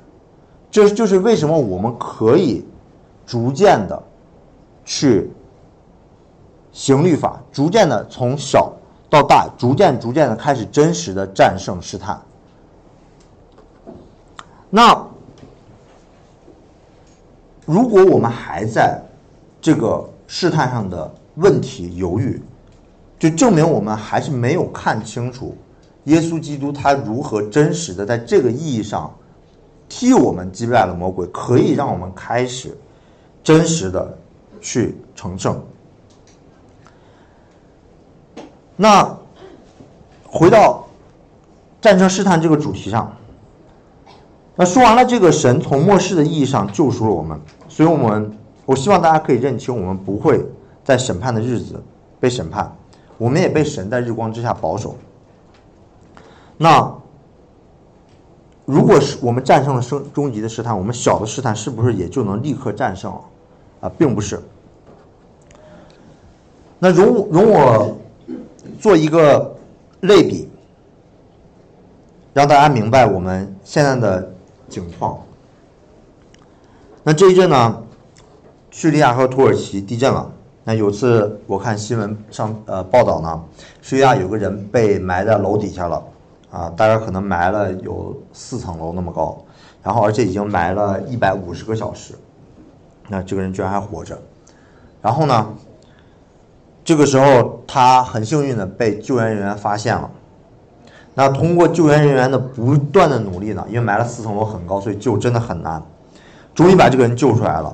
[0.71, 2.65] 这就是为什么我们可以
[3.25, 4.01] 逐渐的
[4.85, 5.29] 去
[6.71, 8.71] 行律法，逐渐的从小
[9.09, 12.19] 到大，逐渐逐渐的开始真实的战胜试探。
[14.69, 15.05] 那
[17.65, 19.01] 如果我们还在
[19.61, 22.41] 这个试探上的问题犹豫，
[23.21, 25.55] 就证明我们还是没有看清楚
[26.05, 29.13] 耶稣基督他如何真实的在这个意义上。
[29.93, 32.77] 替我们击败了魔鬼，可以让我们开始
[33.43, 34.17] 真实的
[34.61, 35.61] 去成圣。
[38.77, 39.13] 那
[40.25, 40.87] 回到
[41.81, 43.13] 战争试探这个主题上，
[44.55, 48.31] 那说完了这个神从末世的意义上救赎了我们，所以我们
[48.65, 50.41] 我希望大家可以认清，我们不会
[50.85, 51.83] 在审判的日子
[52.17, 52.73] 被审判，
[53.21, 54.95] 我们也被神在日光之下保守。
[56.57, 56.97] 那。
[58.63, 63.11] 如果是我们战胜了生终极的试探，我们小的试探是不是也就能立刻战胜？
[63.81, 64.39] 啊，并不是。
[66.79, 67.97] 那容容我
[68.79, 69.57] 做一个
[70.01, 70.49] 类比，
[72.33, 74.31] 让大家明白我们现在的
[74.69, 75.19] 境况。
[77.03, 77.83] 那这一阵呢，
[78.69, 80.31] 叙利亚和土耳其地震了。
[80.63, 83.43] 那有次我看新闻上呃报道呢，
[83.81, 86.03] 叙利亚有个人被埋在楼底下了。
[86.51, 89.41] 啊，大概可能埋了有四层楼那么高，
[89.81, 92.13] 然后而且已经埋了一百五十个小时，
[93.07, 94.19] 那这个人居然还活着。
[95.01, 95.47] 然后呢，
[96.83, 100.11] 这个时候他很幸运的被救援人员发现了。
[101.13, 105.81] 那通过救援人员的不断的努力呢，因为埋了四层楼很高，所以救真的很难，
[106.53, 107.73] 终于把这个人救出来了。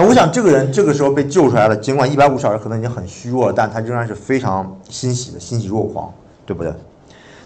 [0.00, 6.10] 那我想这个人这个时候被救出来了，尽管一百五十小时可能已经很虚弱，但他仍然是非常欣喜的，欣喜若狂，
[6.46, 6.72] 对不对？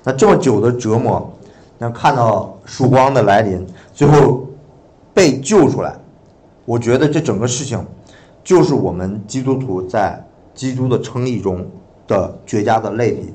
[0.04, 1.28] 那这么久的折磨，
[1.78, 4.46] 那看到曙光的来临，最后
[5.12, 5.96] 被救出来，
[6.64, 7.84] 我觉得这整个事情，
[8.44, 11.66] 就是我们基督徒在基督的称义中
[12.06, 13.34] 的绝佳的类比。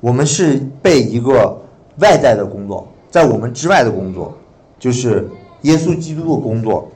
[0.00, 1.54] 我们是被一个
[1.98, 4.32] 外在的工作，在我们之外的工作，
[4.78, 5.28] 就是
[5.64, 6.88] 耶稣基督的工作，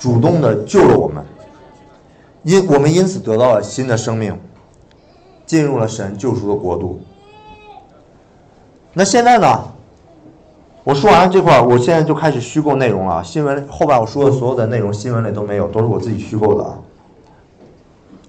[0.00, 1.24] 主动的救了我们，
[2.42, 4.36] 因我们因此得到了新的生命，
[5.44, 7.00] 进入了神救赎的国度。
[8.94, 9.46] 那现在呢？
[10.82, 13.22] 我说完了这块儿，我现在就开始虚构内容了。
[13.22, 16.78] 新闻后边我说的所有的内容，新闻里都没有，都是我自己虚构的啊。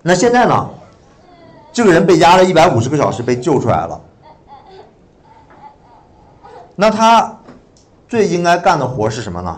[0.04, 0.70] 那现在呢？
[1.72, 4.02] 这个人被压了一百五十个小时，被救出来了。
[6.76, 7.40] 那他
[8.10, 9.58] 最应该干的活是什么呢？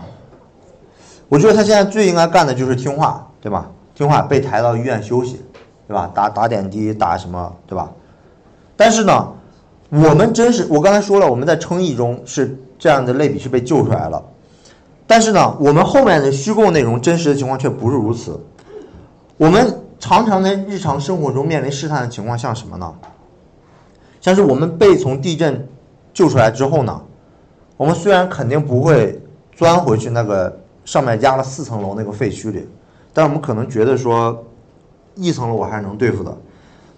[1.34, 3.68] 我觉得他现在最应该干的就是听话，对吧？
[3.96, 5.42] 听话，被抬到医院休息，
[5.88, 6.08] 对吧？
[6.14, 7.90] 打打点滴，打什么，对吧？
[8.78, 9.34] 但是呢，
[9.90, 14.24] 我们真是，我刚才说了，我们在称义中是这样的类比是被救出来了。
[15.08, 18.40] 但是呢，我们后面的虚构内容真实的情况却不是如此。
[19.38, 19.80] 我们。
[20.00, 22.94] 常常在日常生活中面临试探的情况，像什么呢？
[24.20, 25.66] 像是我们被从地震
[26.14, 27.02] 救出来之后呢，
[27.78, 29.18] 我们虽然肯定不会
[29.56, 32.68] 钻回去那个上面压了四层楼那个废墟里，
[33.14, 34.44] 但我们可能觉得说
[35.16, 36.38] 一层楼我还是能对付的，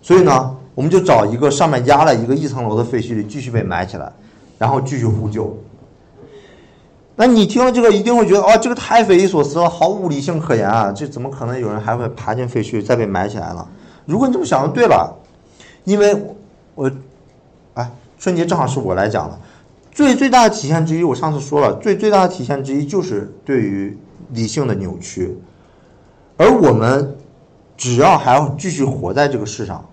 [0.02, 4.12] 所以呢，我们就找一个上面压了一个一层楼的废墟里继续被埋起来，
[4.58, 5.58] 然后继续呼救。
[7.18, 10.92] 那你听了这个一定会觉得哦，这个太匪夷所思了，毫无理性可言啊！
[10.92, 13.66] 这怎么可能有人还会爬进废墟再被埋起来呢？
[14.06, 15.16] 如果你这么想就对了，
[15.86, 16.14] 因为
[16.76, 16.92] 我，
[17.76, 19.40] 哎，春节正好是我来讲的，
[19.96, 23.98] 最最大的体现之一，我上次说了，最最大的体现之一就是对于
[24.32, 25.38] 理性的扭曲，
[26.36, 27.16] 而我们
[27.78, 29.86] 只要还要继续活在这个世上，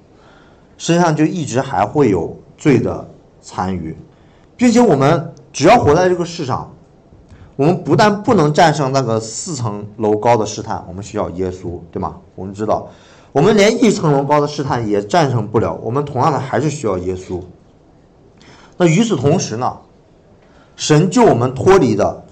[0.76, 3.08] 身上就一直还会有罪的
[3.40, 3.96] 残余，
[4.56, 6.68] 并且我们只要活在这个世上。
[7.54, 12.16] 我们不但不能战胜那个四层楼高的试探，我们需要耶稣，对吗？
[12.34, 12.88] 我们知道，
[13.30, 17.40] 我们连一层楼高的试探也战胜不了，我们同样的还是需要耶稣。
[18.78, 19.78] 那与此同时呢，
[20.82, 22.24] 神救我们脱离的，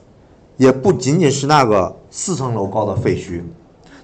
[0.56, 3.44] 也不仅仅是那个四层楼高的废墟，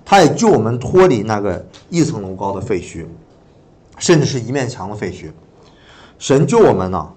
[0.04, 3.06] 他也救我们脱离那个一层楼高的废墟，
[3.98, 5.32] 甚至是一面墙的废墟。
[6.20, 7.12] 神救我们呢，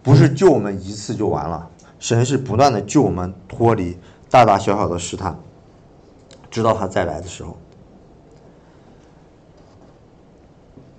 [0.00, 1.68] 不是救我们一次就完了。
[1.98, 3.98] 神是不断的救我们脱离
[4.30, 5.36] 大大小小的试探，
[6.52, 7.58] 直到他再来的时候。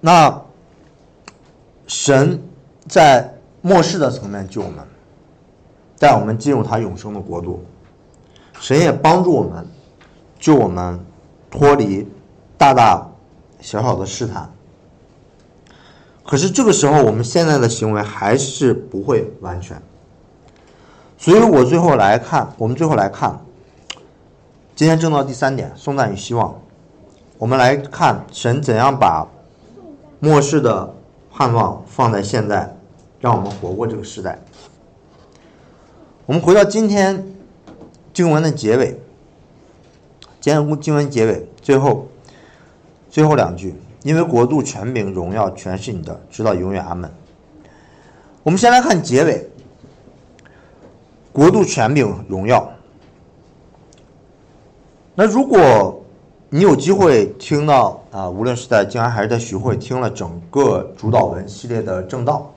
[0.01, 0.41] 那
[1.88, 2.43] 神
[2.89, 4.86] 在末世的层面救我们，
[6.02, 7.64] 带我们进入他永生的国度。
[8.60, 9.68] 神也帮助我们，
[10.40, 11.00] 救我们
[11.52, 12.08] 脱离
[12.58, 13.08] 大大
[13.60, 14.52] 小小的试探。
[16.26, 19.80] 可是这个时候，我们现在的行为还是不会完全。
[21.20, 23.40] 所以我最后来看，我们最后来看，
[24.76, 26.60] 今天正到第三点，颂赞与希望。
[27.38, 29.28] 我们来看神怎样把
[30.20, 30.96] 末世的
[31.32, 32.76] 盼望放在现在，
[33.20, 34.40] 让我们活过这个时代。
[36.32, 37.22] 我们回到今天
[38.13, 38.98] 经文的结尾，
[40.39, 42.08] 今天经文结尾最后
[43.10, 47.12] 最后两句，因为国度、权柄、荣耀全是你的，直到永远，阿门。
[48.44, 49.46] 我们先来看结尾。
[51.34, 52.72] 国度权柄荣耀。
[55.13, 56.02] 那如果
[56.50, 62.50] 你有机会听到啊，无论是在静安还是在徐汇，听了整个主导文系列的正道，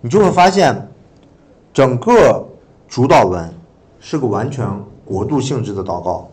[0.00, 0.88] 你就会发现，
[1.74, 2.46] 整个
[2.90, 3.54] 主导文
[4.00, 4.68] 是个完全
[5.06, 6.28] 国度性质的祷告，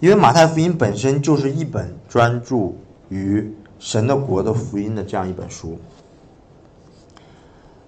[0.00, 2.78] 因为马太福音本身就是一本专注
[3.10, 5.76] 于神的国的福音的这样一本书。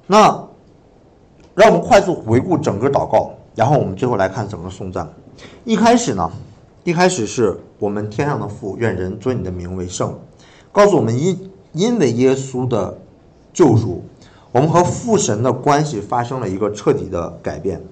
[0.06, 0.46] 那。
[1.52, 5.06] 让我们快速回顾整个祷告，然后我们最后来看整个颂赞。
[5.64, 6.30] 一开始呢，
[6.84, 10.16] 一开始是我们天上的父，愿人尊你的名为圣，
[10.72, 12.96] 告诉我们因因为耶稣的
[13.52, 14.02] 救赎，
[14.52, 17.82] 我们和父神的关系发生了一个彻底的改变。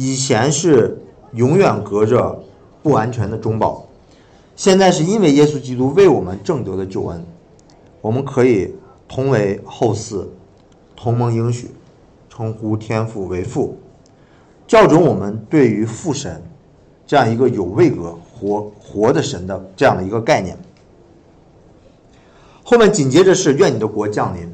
[0.00, 0.96] 以前是
[1.32, 2.40] 永远隔着
[2.84, 3.84] 不完全的中保，
[4.54, 7.26] 现在是因为耶稣基督为我们挣得的救恩，
[8.00, 8.72] 我们可以
[9.08, 10.24] 同为后嗣，
[10.94, 11.72] 同盟应许。
[12.28, 13.76] 称呼天父为父，
[14.68, 16.40] 校准我们对于父神
[17.04, 20.56] 这样一个有位格、活活的神的这样的一个概念。
[22.62, 24.48] 后面紧接着是愿你的国降临，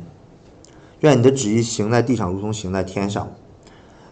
[1.01, 3.29] 愿你的旨意行在地上，如同行在天上。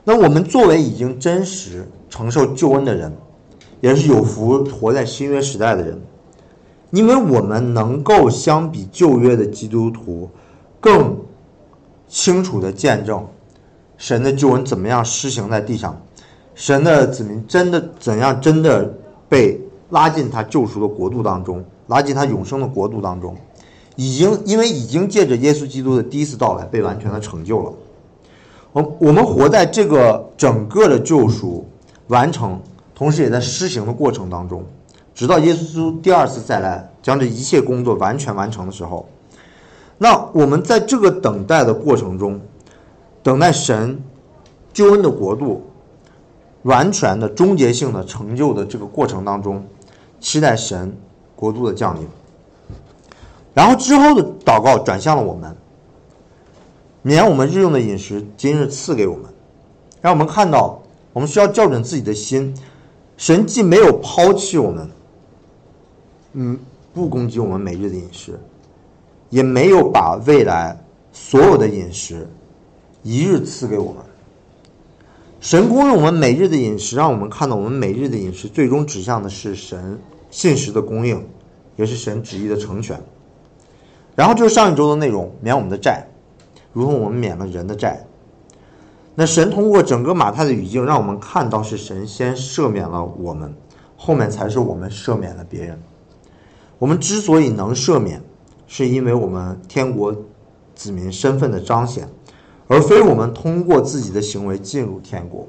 [0.04, 3.12] 那我们作为已经真实承受救恩的人，
[3.80, 6.00] 也是有福活在新约时代的人，
[6.90, 10.28] 因为我们能够相比旧约的基督徒
[10.80, 11.16] 更
[12.08, 13.24] 清楚的见证。
[13.96, 16.00] 神的救恩怎么样施行在地上？
[16.54, 18.92] 神的子民真的怎样真的
[19.28, 23.36] 被拉进他救赎的国度当中，拉进他永生的国度当中？
[23.94, 27.72] 已经因为已经借着耶稣基督的第一次到来被完全的成就了。
[28.72, 31.66] 我我们活在这个整个的救赎
[32.08, 32.58] 完成，
[32.94, 34.64] 同时也在施行的过程当中，
[35.14, 39.06] 直到耶稣第二次再来将这一切工作完全完成的时候，
[39.98, 42.40] 那我们在这个等待的过程中，
[43.22, 44.02] 等待神
[44.72, 45.70] 救恩的国度
[46.62, 49.62] 完全的终结性的成就的这个过程当中，
[50.18, 50.96] 期待神
[51.36, 52.08] 国度的降临。
[53.52, 55.54] 然后之后的祷告转向了我们。
[57.02, 59.24] 免我们日用的饮食，今日赐给我们，
[60.00, 60.80] 让我们看到
[61.12, 62.54] 我们需要校准自己的心。
[63.16, 64.90] 神既没有抛弃我们，
[66.32, 66.58] 嗯，
[66.94, 68.40] 不攻击我们每日的饮食，
[69.30, 70.80] 也没有把未来
[71.12, 72.28] 所有的饮食
[73.02, 74.02] 一日赐给我们。
[75.40, 79.98] 神供应我们每日的饮食，让我们看到我们每日的饮食最终指向的是神
[80.30, 81.26] 信实的供应，
[81.74, 83.00] 也是神旨意的成全。
[84.14, 86.06] 然后就是上一周的内容，免我们的债。
[86.72, 88.06] 如同我们免了人的债，
[89.14, 93.54] 那神通过整个马太的语境，让我们看到是神先赦免了我们，
[93.96, 95.78] 后面才是我们赦免了别人。
[96.78, 98.22] 我们之所以能赦免，
[98.66, 100.16] 是因为我们天国
[100.74, 102.08] 子民身份的彰显，
[102.66, 105.46] 而非我们通过自己的行为进入天国，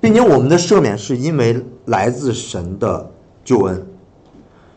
[0.00, 3.10] 并且我们的赦免是因为来自神的
[3.44, 3.86] 救恩，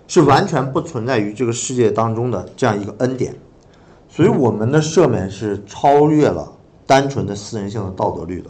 [0.08, 3.36] 是完全不存在于这个世界当中的这样一个恩典。
[4.14, 6.51] 所以我们的赦免是超越了
[6.86, 8.49] 单纯的私人性的道德律的。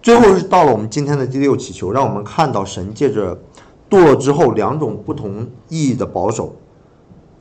[0.00, 3.38] 最后是到了我们今天的第六祈求，让我们看到神借着
[3.90, 6.54] 堕落之后两种不同意义的保守，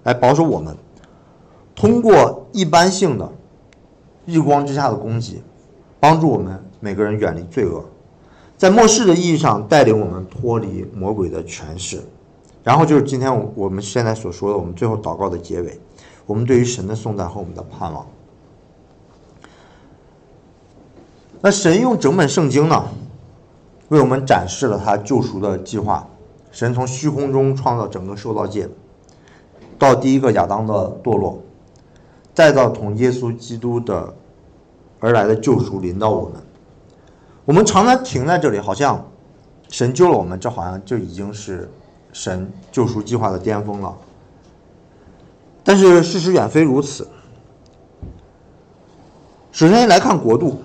[0.04, 0.76] 来保守我们，
[1.74, 3.32] 通过一般性的
[4.26, 5.42] 日光之下的攻击，
[5.98, 7.86] 帮助我们每个人远离罪恶，
[8.58, 12.02] 在末世的意义上带领我们脱离魔鬼的权势。
[12.62, 15.80] 然后就是今天我我们现在所说的，我们最后祷告的结尾。
[16.30, 18.06] 我们对于神的颂赞和我们的盼望。
[21.42, 22.86] 那神用整本圣经呢，
[23.88, 26.08] 为我们展示了他救赎的计划。
[26.52, 28.70] 神从虚空中创造整个受造界，
[29.80, 31.42] 到第一个亚当的堕落，
[32.36, 34.14] 再到从耶稣基督的
[35.00, 36.40] 而来的救赎临到我们。
[37.46, 39.04] 我们常常停在这里，好像
[39.70, 41.68] 神救了我们，这好像就已经是
[42.14, 43.98] 神救赎计划的巅峰了。
[45.70, 47.08] 但是事实远非如此。
[49.52, 50.64] 首先来看国度，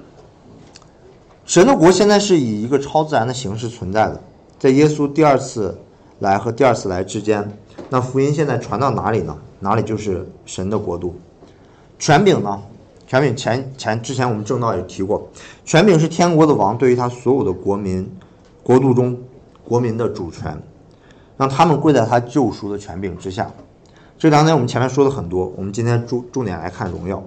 [1.44, 4.18] 神的国现在是以一个超自然的形式存在的，
[4.58, 5.76] 在耶稣第二次
[6.20, 7.46] 来和第二次来之间，
[7.90, 9.36] 那福音现在传到哪里呢？
[9.60, 11.14] 哪里就是神的国度。
[11.98, 12.62] 权柄呢？
[13.06, 15.28] 权柄前前之前我们正道也提过，
[15.66, 18.10] 权柄是天国的王对于他所有的国民
[18.62, 19.20] 国度中
[19.68, 20.58] 国民的主权，
[21.36, 23.50] 让他们跪在他救赎的权柄之下。
[24.18, 27.22] 这两点我们前面说的很多，我们今天重重点来看荣耀。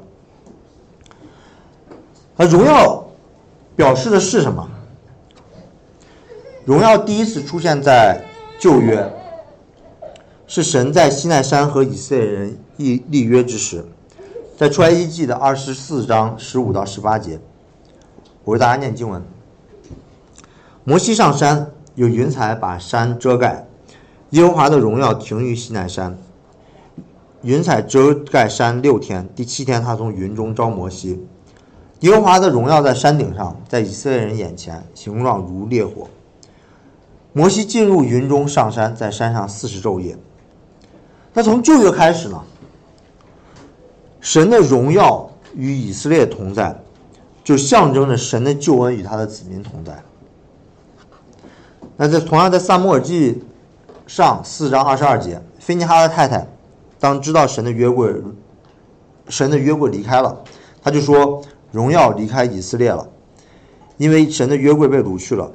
[2.38, 3.08] 啊荣耀
[3.76, 4.70] 表示的是什么？
[6.66, 8.26] 荣耀第一次出现在
[8.60, 9.12] 旧约，
[10.48, 13.86] 是神在西奈山和以色列人立立约之时，
[14.58, 17.40] 在出埃及记的二十四章十五到十八节，
[18.44, 19.24] 我为大家念经文。
[20.84, 23.68] 摩西上山，有云彩把山遮盖，
[24.32, 26.18] 耶和华的荣耀停于西奈山。
[27.44, 31.24] 云彩遮盖山六天，第七天他从云中招摩西。
[32.02, 36.08] 耶和华的荣耀在山顶上，在以色列人眼前形状如烈火。
[37.34, 40.18] 摩西进入云中上山，在山上四十昼夜。
[41.34, 42.44] 那从旧约开始呢？
[44.20, 46.76] 神的荣耀与以色列同在，
[47.44, 50.04] 就象征着神的救恩与他的子民同在。
[51.96, 53.44] 那在同样在撒母耳记
[54.08, 56.48] 上四章二十二节，菲尼哈的太太。
[57.00, 58.14] 当知道神的约柜，
[59.30, 60.44] 神的约柜离开了，
[60.82, 61.42] 他就说
[61.72, 63.08] 荣耀离开以色列了，
[63.98, 65.52] 因为神的约柜被掳去了。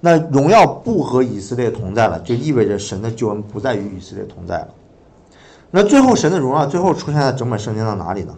[0.00, 4.68] 那荣耀不和以色列同在了，就意味着神的救恩不再与以色列同在了。
[5.70, 8.34] 那最后神的荣耀最后出现在整本圣经的哪里呢？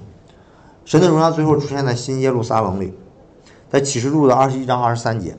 [0.84, 2.92] 神的荣耀最后出现在新耶路撒冷里，
[3.70, 5.36] 在启示录的二十一章二十三节。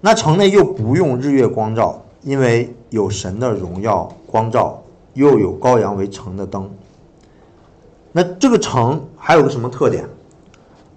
[0.00, 2.03] 那城内又不用日月光照。
[2.24, 6.68] 因为有神的荣耀光照，又有羔羊为城的灯。
[8.12, 10.08] 那这个城还有个什么特点？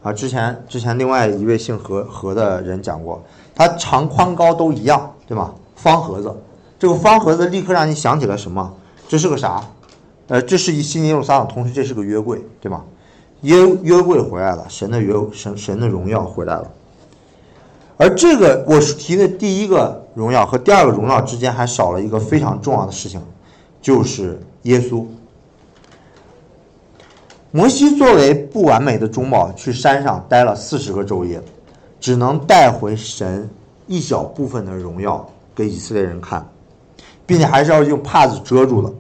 [0.04, 3.22] 啊，之前之前另外一位姓何何的人讲过，
[3.54, 5.54] 它长宽高都一样，对吗？
[5.76, 6.34] 方盒子，
[6.80, 8.74] 这个方盒子立刻让你想起了什么？
[9.08, 9.62] 这是个啥？
[10.28, 12.84] 呃，这是一新耶路撒冷，同时这是个约柜，对吗？
[13.42, 16.72] 约约柜回来了，神的约神神的荣耀回来了。
[17.98, 23.22] 而这个我提的第一个荣耀和第二个荣耀之间还少了一个非常重要的事情，
[23.80, 25.05] 就是耶稣。
[27.51, 31.39] 摩西作为不完美的中保，去山上待了四十个昼夜，
[31.99, 33.47] 只能带回神
[33.86, 36.43] 一小部分的荣耀给以色列人看，
[37.28, 38.91] 并且还是要用帕子遮住的。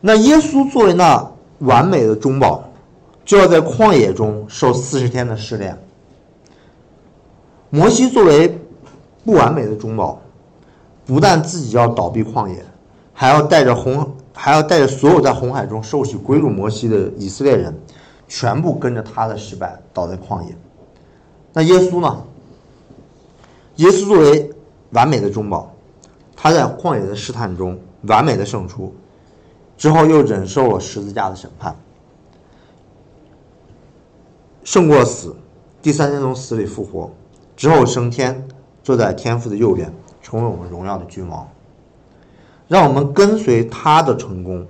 [0.00, 2.62] 那耶稣作为那完美的中保，
[3.24, 5.76] 就要在旷野中受四十天的试炼。
[7.70, 8.56] 摩西作为
[9.24, 10.20] 不完美的中保，
[11.04, 12.64] 不但自己要倒闭旷野，
[13.12, 17.74] 还要带着红，还要带着所有在红海中受洗归入摩西的以色列人，
[18.26, 20.56] 全部跟着他的失败倒在旷野。
[21.52, 22.24] 那耶稣呢？
[23.76, 24.50] 耶稣作为
[24.90, 25.72] 完美的中保，
[26.36, 28.94] 他在旷野的试探中完美的胜出，
[29.78, 31.74] 之后又忍受了十字架的审判，
[34.62, 35.34] 胜过死，
[35.80, 37.10] 第三天从死里复活。
[37.56, 38.46] 之后升天，
[38.82, 41.48] 坐在天父的右边，成为我们荣耀的君王。
[42.68, 44.66] 让我们跟随他的成功，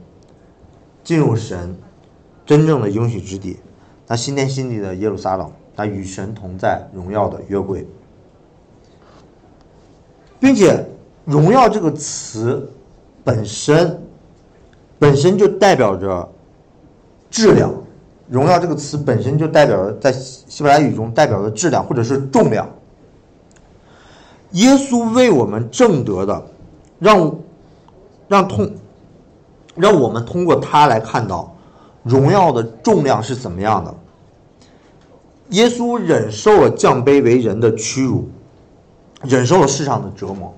[1.05, 1.77] 进入神
[2.45, 3.59] 真正的应许之地，
[4.09, 7.87] 那新天新地的耶路撒冷，那与神同在荣耀的约柜，
[10.41, 10.85] 并且
[11.25, 12.69] “荣耀”这个词
[13.23, 14.03] 本身
[14.99, 16.29] 本身就代表着
[17.31, 17.73] 质量
[18.29, 22.69] ，“荣耀”这个词本身就代表着在希伯来语中代表着质量或者是重量。
[24.53, 26.47] 耶稣为我们挣得的，
[26.99, 27.35] 让
[28.29, 28.71] 让通，
[29.75, 31.55] 让我们通过他来看到
[32.03, 33.95] 荣耀的重量是怎么样的。
[35.51, 38.29] 耶稣忍受了降卑为人的屈辱，
[39.23, 40.55] 忍受了世上的折磨，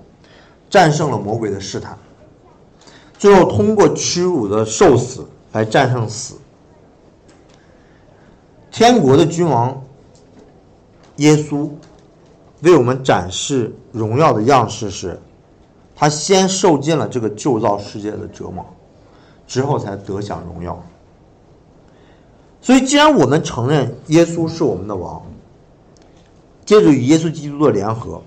[0.69, 1.97] 战胜了魔鬼的试探，
[3.17, 6.35] 最后通过屈辱的受死来战胜死。
[8.71, 9.81] 天国的君王
[11.15, 11.69] 耶稣。
[12.61, 15.19] 为我们展示荣耀的样式是，
[15.95, 18.65] 他先受尽了这个旧造世界的折磨，
[19.45, 20.81] 之后才得享荣耀。
[22.61, 25.21] 所以，既然我们承认耶稣是我们的王，
[26.65, 28.21] 借助与耶稣基督的联合，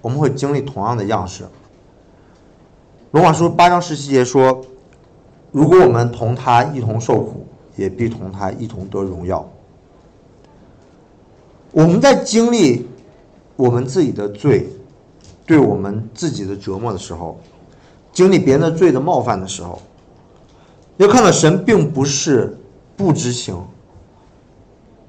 [0.00, 1.44] 我们会经历同样的样式。
[3.12, 4.60] 罗马书八章十七节说
[5.52, 7.46] ：“如果我们同他一同受苦，
[7.76, 9.48] 也必同他一同得荣耀。”
[11.70, 12.88] 我们在经历。
[13.56, 14.68] 我们自己的罪，
[15.46, 17.40] 对我们自己的折磨的时候，
[18.12, 19.80] 经历别人的罪的冒犯的时候，
[20.98, 22.56] 要看到神并不是
[22.96, 23.58] 不知情，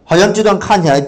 [0.05, 0.99] 好像这段看起来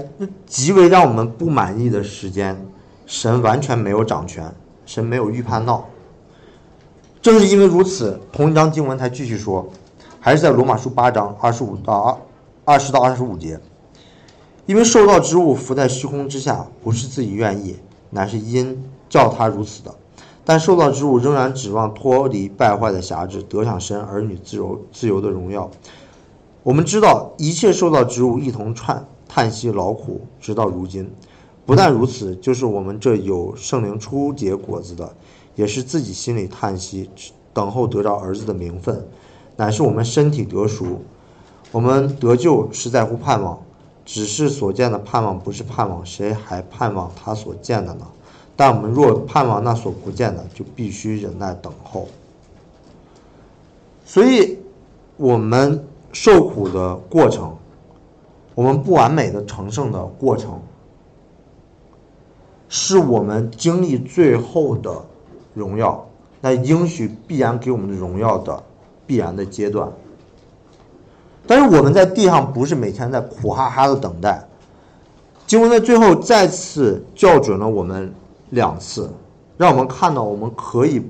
[0.46, 2.62] 极为让我们不满意的时间，
[3.06, 4.54] 神完全没有掌权，
[4.86, 5.88] 神没有预判到。
[7.22, 9.70] 正是因为如此，同一章经文才继续说，
[10.20, 12.18] 还是在罗马书八章二十五到二
[12.74, 13.60] 二十到二十五节。
[14.70, 17.76] 因为受造之物浮在虚空之下，不是自己愿意，
[18.12, 19.92] 乃是因叫他如此的。
[20.46, 25.72] 但受造之物仍然指望脱离败坏的辖制，得享神儿女自由自由的荣耀。
[26.62, 31.12] 我们知道一切受造之物一同叹叹息劳苦，直到如今。
[31.66, 35.12] 不但如此，就是我们这有圣灵初结果子的，
[35.56, 37.10] 也是自己心里叹息，
[37.52, 39.04] 等候得着儿子的名分，
[39.56, 41.02] 乃是我们身体得赎。
[41.72, 43.60] 我们得救是在乎盼望。
[44.12, 48.08] 只是所见的盼望不是盼望，谁还盼望他所见的呢？
[48.56, 52.08] 但我们若盼望那所不见的，就必须忍耐等候。
[54.04, 54.58] 所以，
[55.16, 57.56] 我们受苦的过程，
[58.56, 60.60] 我们不完美的成圣的过程，
[62.68, 65.06] 是我们经历最后的
[65.54, 66.04] 荣耀，
[66.42, 68.64] 那应许必然给我们的荣耀的
[69.06, 69.88] 必然的阶段。
[71.50, 74.48] 但是我们在地上不是每天在苦哈哈的等待，
[75.48, 78.14] 经文在最后再次校准了我们
[78.52, 79.12] 两次，
[79.58, 81.04] 让我们看到我们可以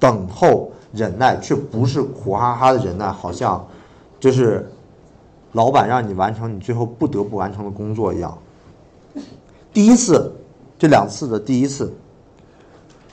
[0.00, 3.64] 等候忍耐，却不是苦哈哈的忍耐，好像
[4.18, 4.68] 就是
[5.52, 8.36] 老板让你完成你最后不得不完成的工作一样。
[9.72, 10.34] 第一次，
[10.76, 11.94] 这两次的第一次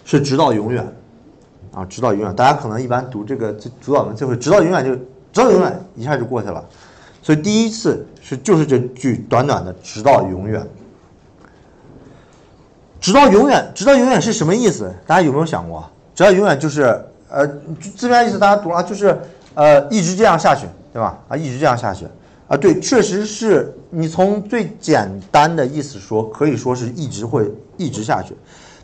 [0.03, 0.91] 是直到永远
[1.71, 2.35] 啊，直到永远。
[2.35, 4.99] 大家可能一般读这个主导文最后直到永远就。
[5.33, 6.63] 直到永远一下就过去了，
[7.23, 10.65] 所以第一次是就是这句短短的“直到永远”。
[13.01, 14.93] 直到永远，直到永远是什么意思？
[15.07, 15.83] 大家有没有想过？
[16.13, 17.45] 直到永远就是呃
[17.95, 19.19] 字面意思，大家读了就是
[19.55, 21.19] 呃一直这样下去，对吧？
[21.27, 22.07] 啊，一直这样下去
[22.47, 28.35] 啊，对，确实是你从最简单的意思说，可以说是一直会一直下去。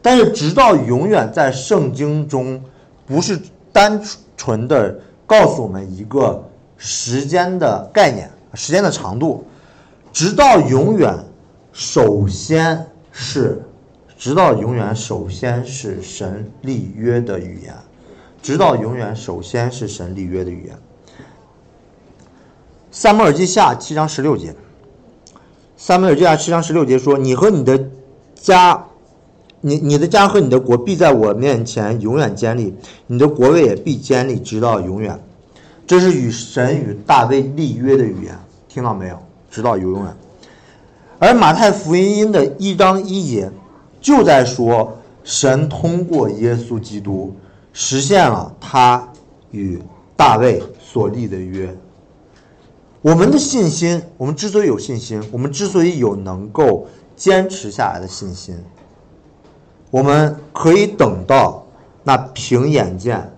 [0.02, 2.60] 但是直到永远在圣经中
[3.06, 3.40] 不是
[3.72, 4.02] 单
[4.36, 5.00] 纯的。
[5.30, 6.44] 告诉我们一个
[6.76, 9.46] 时间的概念，时间的长度，
[10.12, 11.16] 直到永远，
[11.72, 13.62] 首先是，
[14.18, 17.76] 直到永远，首先是神立约的语言，
[18.42, 20.76] 直到永远，首先是神立约的语言。
[22.92, 24.56] 撒母耳记下七章十六节，
[25.78, 27.80] 撒母耳记下七章十六节说：“你和你的
[28.34, 28.84] 家，
[29.62, 32.74] 你你的家和你的国必在我面前永远坚立，
[33.08, 35.20] 你的国位也必坚立，直到永远。”
[35.88, 38.38] 这是与神与大卫立约的语言，
[38.68, 39.18] 听到没有？
[39.50, 40.16] 直到永远。
[41.18, 43.52] 而马太福音的一章一节
[44.00, 47.36] 就在说，神通过耶稣基督
[47.74, 49.12] 实现了他
[49.50, 49.82] 与
[50.16, 51.76] 大卫所立的约。
[53.02, 58.56] 我们的信心，我们之所以有信心，我们之所以有能够坚持下来的信心，
[59.90, 61.66] 我们可以等到
[62.04, 63.32] 那凭眼见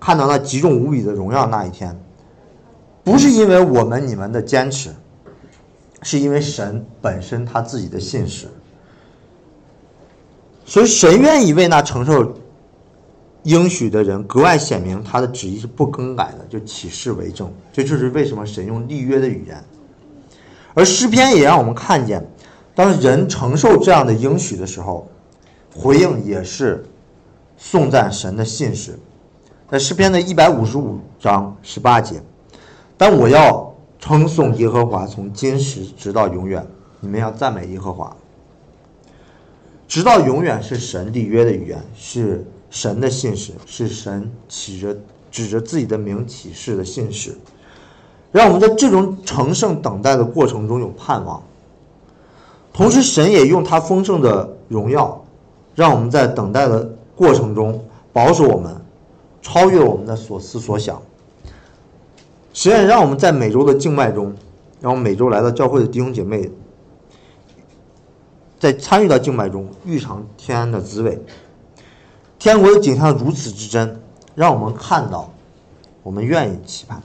[0.00, 1.98] 看到那极重无比的荣耀那一天，
[3.04, 4.90] 不是因为我们你们的坚持。
[6.02, 8.48] 是因为神本身他自己的信实，
[10.64, 12.36] 所以神愿意为那承受
[13.42, 17.52] 应许的人格外显明他的旨意是不更改的，就起誓为证。
[17.70, 19.62] 这就是为什么神用立约的语言。
[20.72, 22.26] 而诗篇也让我们看见，
[22.74, 25.06] 当人承受这样的应许的时候，
[25.74, 26.84] 回应也是
[27.56, 28.98] 颂赞神的信使。
[29.70, 32.22] 在诗篇的一百五十五章十八节，
[32.96, 33.68] 但我要。
[34.02, 36.66] 称颂耶和华，从今时直到永远。
[37.00, 38.16] 你们要赞美耶和华，
[39.86, 44.96] 直到永远是神立约的语言，是神的信使，是神起着
[45.30, 47.36] 指着自己的名启示的信使，
[48.32, 51.42] 让我们在这种乘胜等待的过程中有盼望。
[52.72, 55.19] 同时，神也用他丰盛的荣耀，
[55.80, 58.76] 让我们在等待的过程中保守我们，
[59.40, 61.00] 超越我们的所思所想。
[62.52, 64.34] 实验让我们在每周的敬拜中，
[64.82, 66.50] 让我们每周来到教会的弟兄姐妹，
[68.58, 71.18] 在参与到敬拜中，欲尝天安的滋味。
[72.38, 74.02] 天国的景象如此之真，
[74.34, 75.32] 让我们看到，
[76.02, 77.02] 我们愿意期盼。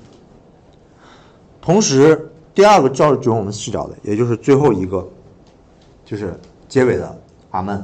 [1.62, 5.08] 同时，第二个照准我们视角的，也就是最后一个，
[6.04, 7.18] 就是结尾的
[7.52, 7.82] 阿门。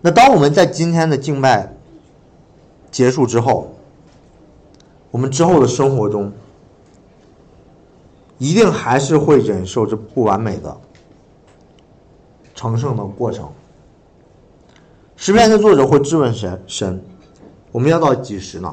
[0.00, 1.74] 那当我们在今天的敬拜
[2.90, 3.74] 结束之后，
[5.10, 6.32] 我们之后的生活中，
[8.38, 10.76] 一定还是会忍受这不完美的
[12.54, 13.48] 成圣的过程。
[15.16, 17.02] 诗篇的作者会质问神：神，
[17.72, 18.72] 我们要到几时呢？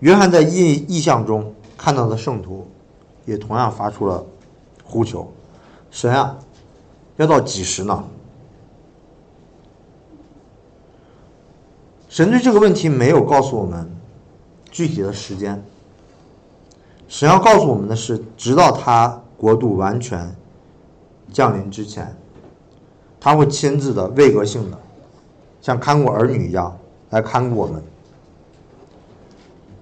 [0.00, 2.66] 约翰在意意象中看到的圣徒，
[3.26, 4.24] 也同样发出了
[4.82, 5.30] 呼求：
[5.90, 6.38] 神啊，
[7.16, 8.02] 要到几时呢？
[12.12, 13.90] 神对这个问题没有告诉我们
[14.70, 15.64] 具体的时间。
[17.08, 20.30] 神要告诉我们的是，直到他国度完全
[21.32, 22.14] 降临之前，
[23.18, 24.78] 他会亲自的、位格性的，
[25.62, 26.76] 像看顾儿女一样
[27.08, 27.82] 来看顾我们。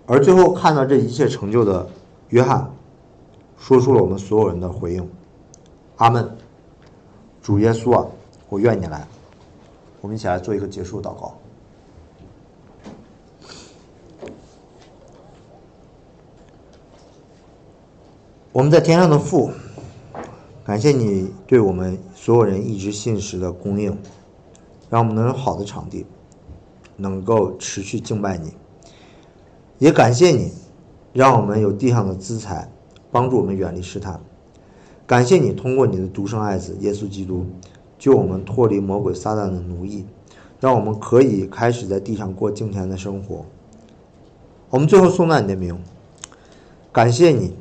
[0.07, 1.85] 而最后看到这一切成就的
[2.29, 2.73] 约翰，
[3.59, 5.11] 说出了我们所有人的回应
[5.99, 6.31] ：“阿门。”
[7.43, 8.07] 主耶稣啊，
[8.49, 9.05] 我愿你来。
[10.01, 11.37] 我们一起来做一个结束祷告。
[18.53, 19.53] 我们在天上的父，
[20.65, 23.97] 感谢你对我们所有人一直信实的供应，
[24.89, 26.05] 让我们能有好的场地，
[26.97, 28.53] 能够持续敬拜你。
[29.79, 30.51] 也感谢你，
[31.13, 32.69] 让我们有地上的资财，
[33.13, 34.21] 帮助我们远离试探。
[35.07, 37.47] 感谢你通过你的独生爱子耶稣基督，
[38.01, 40.05] 救我们脱离魔鬼撒旦的奴役，
[40.59, 43.45] 让我们可以开始在地上过敬虔的生活。
[44.71, 45.81] 我们最后颂赞你的名，
[46.91, 47.55] 感谢你。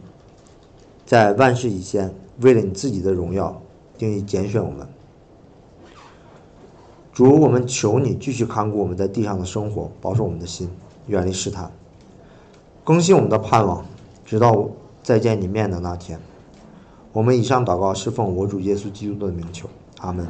[1.09, 3.59] 在万事以先，为了你自己的荣耀，
[3.97, 4.87] 定义拣选我们。
[7.11, 10.69] 主，我们求你继续看顾我们在地上的生活，保守我们的心，
[11.07, 11.71] 远离试探，
[12.83, 13.83] 更新我们的盼望，
[14.23, 14.69] 直到
[15.01, 16.19] 再见你面的那天。
[17.11, 19.67] 我们以上祷告是奉我主耶稣基督的名求，
[20.01, 20.27] 阿门。